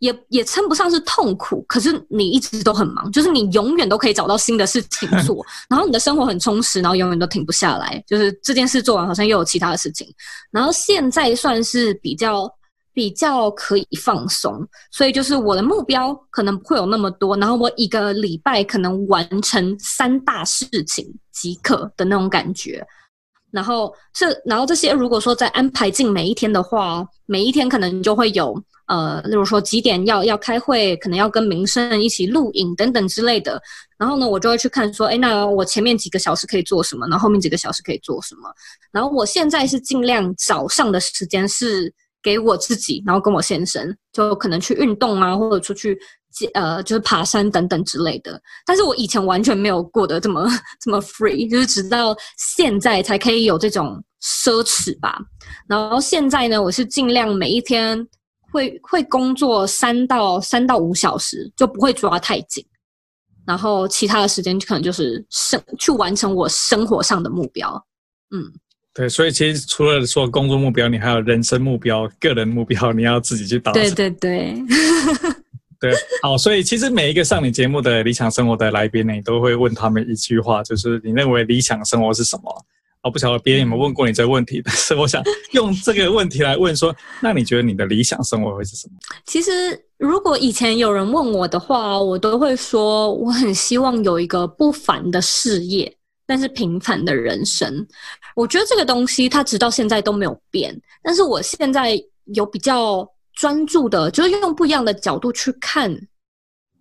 [0.00, 10.12] 也也称不上是痛苦，可是你一直都很忙，就是你永远都可以找到新的事情做， 然后你的生活很充实，然后永远都停不下来，就是这件事做完好像又有其他的事情。
[10.50, 12.52] 然后现在算是比较。
[12.94, 22.86] 比较可以放松，所以就是我的目标可能不会有那么多，然后我一个礼拜可能完成三大事情即可的那种感觉。
[23.50, 33.60] 然后这，然后这些如果说再安排进每一天的话，每一天可能就会有呃，例如说几点要要开会，可能要跟名生一起录影等等之类的。
[33.98, 38.52] 然后呢，我就会去看说，哎，那我前面几个小时可以做什么，然后后面几个小时可以做什么。
[38.92, 41.92] 然后我现在是尽量早上的时间是。
[42.24, 45.96] 给我自己，然后跟我先生，就可能去运动啊，或者出去，
[46.54, 48.40] 呃，就是爬山等等之类的。
[48.64, 50.48] 但是我以前完全没有过得这么
[50.80, 52.16] 这么 free，就是直到
[52.56, 55.18] 现在才可以有这种奢侈吧。
[55.68, 58.08] 然后现在呢，我是尽量每一天
[58.50, 62.64] 会会工作三到三到五小时，就不会抓太紧。
[63.46, 67.70] 然后其他的时间可能就是生去完成我生活上的目标，
[68.30, 68.50] 嗯。
[68.94, 73.82] 对，所以其实除了说工作目标，你还有人生目标、个人目标，你要自己去达成。
[73.82, 74.54] 对对对，
[75.80, 75.92] 对，
[76.22, 82.64] 好，所以其实每一个上你节目的理想生活的来宾呢，你都会问他们一句话，就是你认为理想生活是什么？
[83.02, 85.22] 我不晓得别人有没有问过你这个问题，但是我想
[85.52, 88.94] 用这个问题来问说，那你觉得你的理想生活会是什么？
[89.26, 95.94] 其实如果以前有人问我的话，我都会说，我很希望有一个不凡的事业。
[96.26, 97.86] 但是平凡的人生，
[98.34, 100.74] 我觉得这个东西它直到现在都没有变。
[101.02, 102.02] 但是我现在
[102.34, 105.94] 有比较专注的，就是用不一样的角度去看，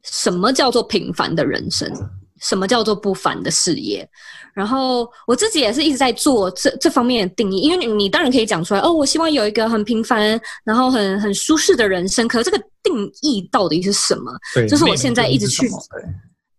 [0.04, 1.92] 什么叫做平凡的人生？
[2.40, 4.06] 什么叫做不凡的事业。
[4.54, 12.28] 然后我自己也是一直在做这这方面的定义，因为你你当然可以讲出来哦，我希望有一个很平凡，然后很很舒适的人生。
[12.28, 14.32] 可是这个定义到底是什么？
[14.54, 15.70] 对，就是我现在一直去，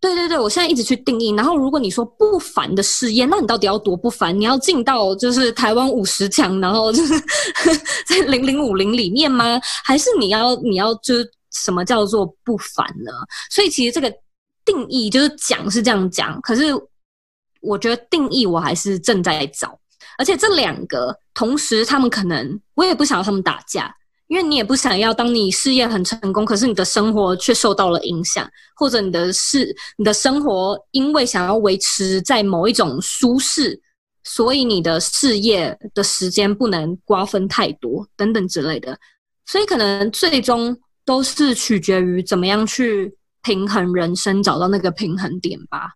[0.05, 1.31] 对对对，我现在一直去定义。
[1.31, 4.39] 然后如果你说不凡的事业，那你到底要多不凡？
[4.39, 7.19] 你要进到就是台湾五十强，然后就是
[8.07, 9.59] 在零零五零里面吗？
[9.83, 13.11] 还是你要你要就是什么叫做不凡呢？
[13.51, 14.13] 所以其实这个
[14.65, 16.73] 定义就是讲是这样讲，可是。
[17.67, 19.75] 我觉得定义我还是正在找，
[20.19, 23.91] 而且这两个同时，他们可能我也不想要他们打架，
[24.29, 33.81] 因为你也不想要当你事业很成功，可是你的生活却受到了影响，或者你的事你的生活因为想要维持在某一种舒适，
[34.23, 38.99] 所以你的事业的时间不能瓜分太多等等之类的，
[39.47, 45.91] 所以可能最终都是取决于怎么样去平衡人生，找到那个平衡点吧。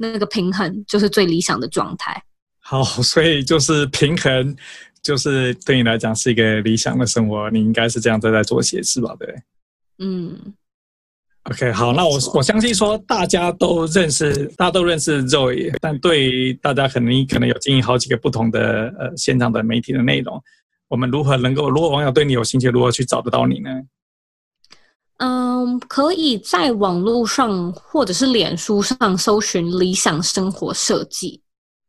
[0.00, 2.22] 那个平衡就是最理想的状态。
[2.60, 4.56] 好，所以就是平衡，
[5.02, 7.50] 就是对你来讲是一个理想的生活。
[7.50, 9.14] 你应该是这样在在做写是吧？
[9.18, 9.34] 对。
[9.98, 10.54] 嗯。
[11.44, 20.38] OK，好，那我我相信说大家都认识，大家都认识 Zoe，但对大家可能你可能有经营好几个不同的呃现场的媒体的内容，
[20.88, 23.70] 我们如何能够，如果网友对你有兴趣，如何去找得到你呢？
[25.20, 31.40] 嗯，可以在网络上或者是脸书上搜寻“理想生活设计”，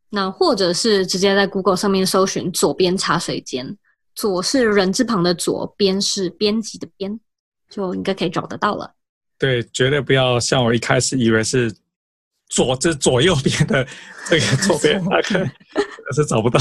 [0.10, 3.78] 那或者是直接在 Google 上面搜寻“左边茶水间”，
[4.16, 7.20] 左是人字旁的左，边是编辑的编，
[7.70, 8.92] 就应该可以找得到了。
[9.38, 11.74] 对，绝对不要像我一开始以为是
[12.50, 13.88] 左，这左右边的
[14.28, 15.46] 这个左边那个，
[15.76, 16.60] 可是找不到。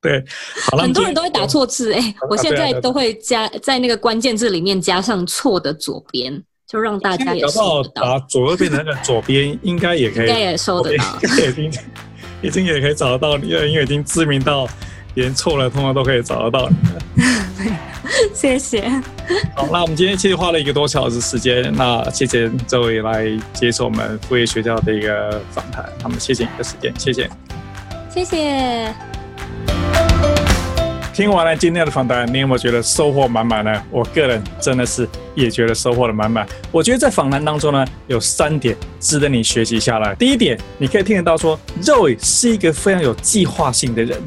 [0.00, 0.24] 对，
[0.62, 8.02] 好了，很多人都会打错字哎、欸，我现在都会加在那个关键字里面加上错的左边，就让大家也收得到。
[8.02, 11.18] 把左右边的那个左边应该也可以，应该也收得到，
[12.42, 14.66] 已经也可以找得到你了，因为已经知名到
[15.14, 17.76] 连错了通常都可以找得到你了。
[18.34, 18.88] 谢谢。
[19.54, 27.30] 好，那我们今天其实花了一个多小时时间，那谢谢这位来接受我们副业学校的一个访谈，那么谢谢你的时间，谢谢，
[28.12, 29.09] 谢谢。
[31.20, 33.70] 听完了今天的访谈，你有没有觉得收获满满呢？
[33.90, 36.48] 我个人真的是也觉得收获的满满。
[36.72, 40.14] 我觉得在访谈当中呢，有三点值得你学习下来。
[40.14, 44.18] 第一点，你可以听得到说，Roy 是一个非常有计划性的人，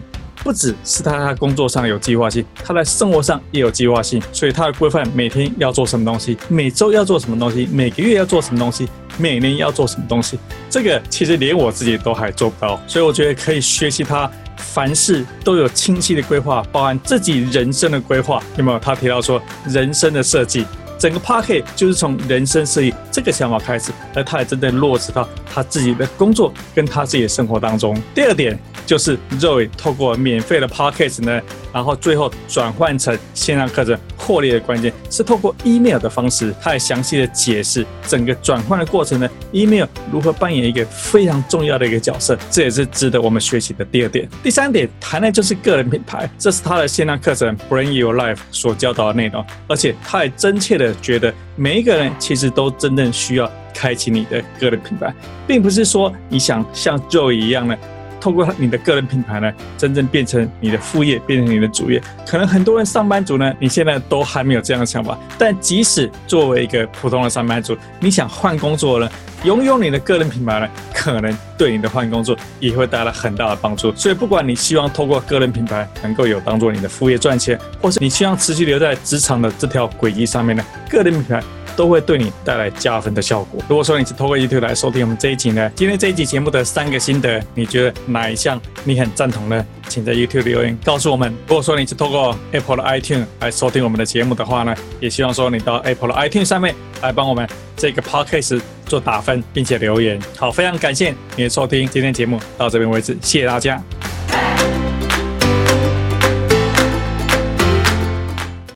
[0.43, 4.21] 不只是他在工作上有计划性，他在生活上也有计划性。
[4.31, 8.87] 所以他的规范每天要做什么东西，每周要做什么东西，每个月要做什么东西，
[9.17, 10.37] 每年要做什么东西，
[10.69, 12.79] 这个其实连我自己都还做不到。
[12.87, 14.29] 所以我觉得可以学习他。
[14.55, 18.41] 凡事都有清晰的规划，包含自己人生的规划。
[18.55, 18.79] 有没有？
[18.79, 20.65] 他提到说，人生的设计，
[20.97, 28.01] 整个 Podcast 就是从人生设计这个想法开始，而他也真正落实到他自己的工作跟他自己的生活当中。
[28.15, 31.41] 第二点就是 Zoe 透过免费的 Podcast 呢，
[31.73, 44.27] 然后最后转换成线上课程获利的关键是透过 email 的方式，他也详细的解释整个转换的过程呢，email 如何扮演一个非常重要的一个角色，这也是值得我们学习的第二点。
[44.41, 55.13] 第三点谈的就是个人品牌，这是他的线上课程 Bring Your Life 所教导的内容，而且他也真切的觉得每一个人其实都真正需要开启你的个人品牌，
[55.45, 57.77] 并不是说你想像 Joe 一样呢。
[58.23, 62.01] 透过你的个人品牌呢，真正变成你的副业，变成你的主业。
[62.25, 65.19] 可能很多人上班族呢，你现在都还没有这样的想法。
[65.37, 69.09] 但即使作为一个普通的上班族，你想换工作呢，
[69.43, 73.93] 拥有你的个人品牌呢，可能对你的换工作也会带来很大的帮助。
[73.93, 81.43] 所以，不管你希望透过个人品牌能够有当做你的副业赚钱，或是你希望持续留在职场的这条轨迹上面呢，个人品牌。
[81.75, 83.61] 都会对你带来加分的效果。
[83.67, 89.65] 如果说你是透过 YouTube 来收听我们这一集呢，今天这一集节目的三个心得，你觉得哪一项你很赞同呢？
[89.89, 91.33] 请在 YouTube 留言告诉我们。
[91.47, 100.19] 如果说你是透过 Apple 的 iTunes 来收听我们的节目的话呢，也希望说你到 Apple 的 iTunes 上面来帮我们这个 Podcast 做打分，并且留言。
[100.37, 104.82] 好，非常感谢你的收听，今天节目到这边为止，谢谢大家。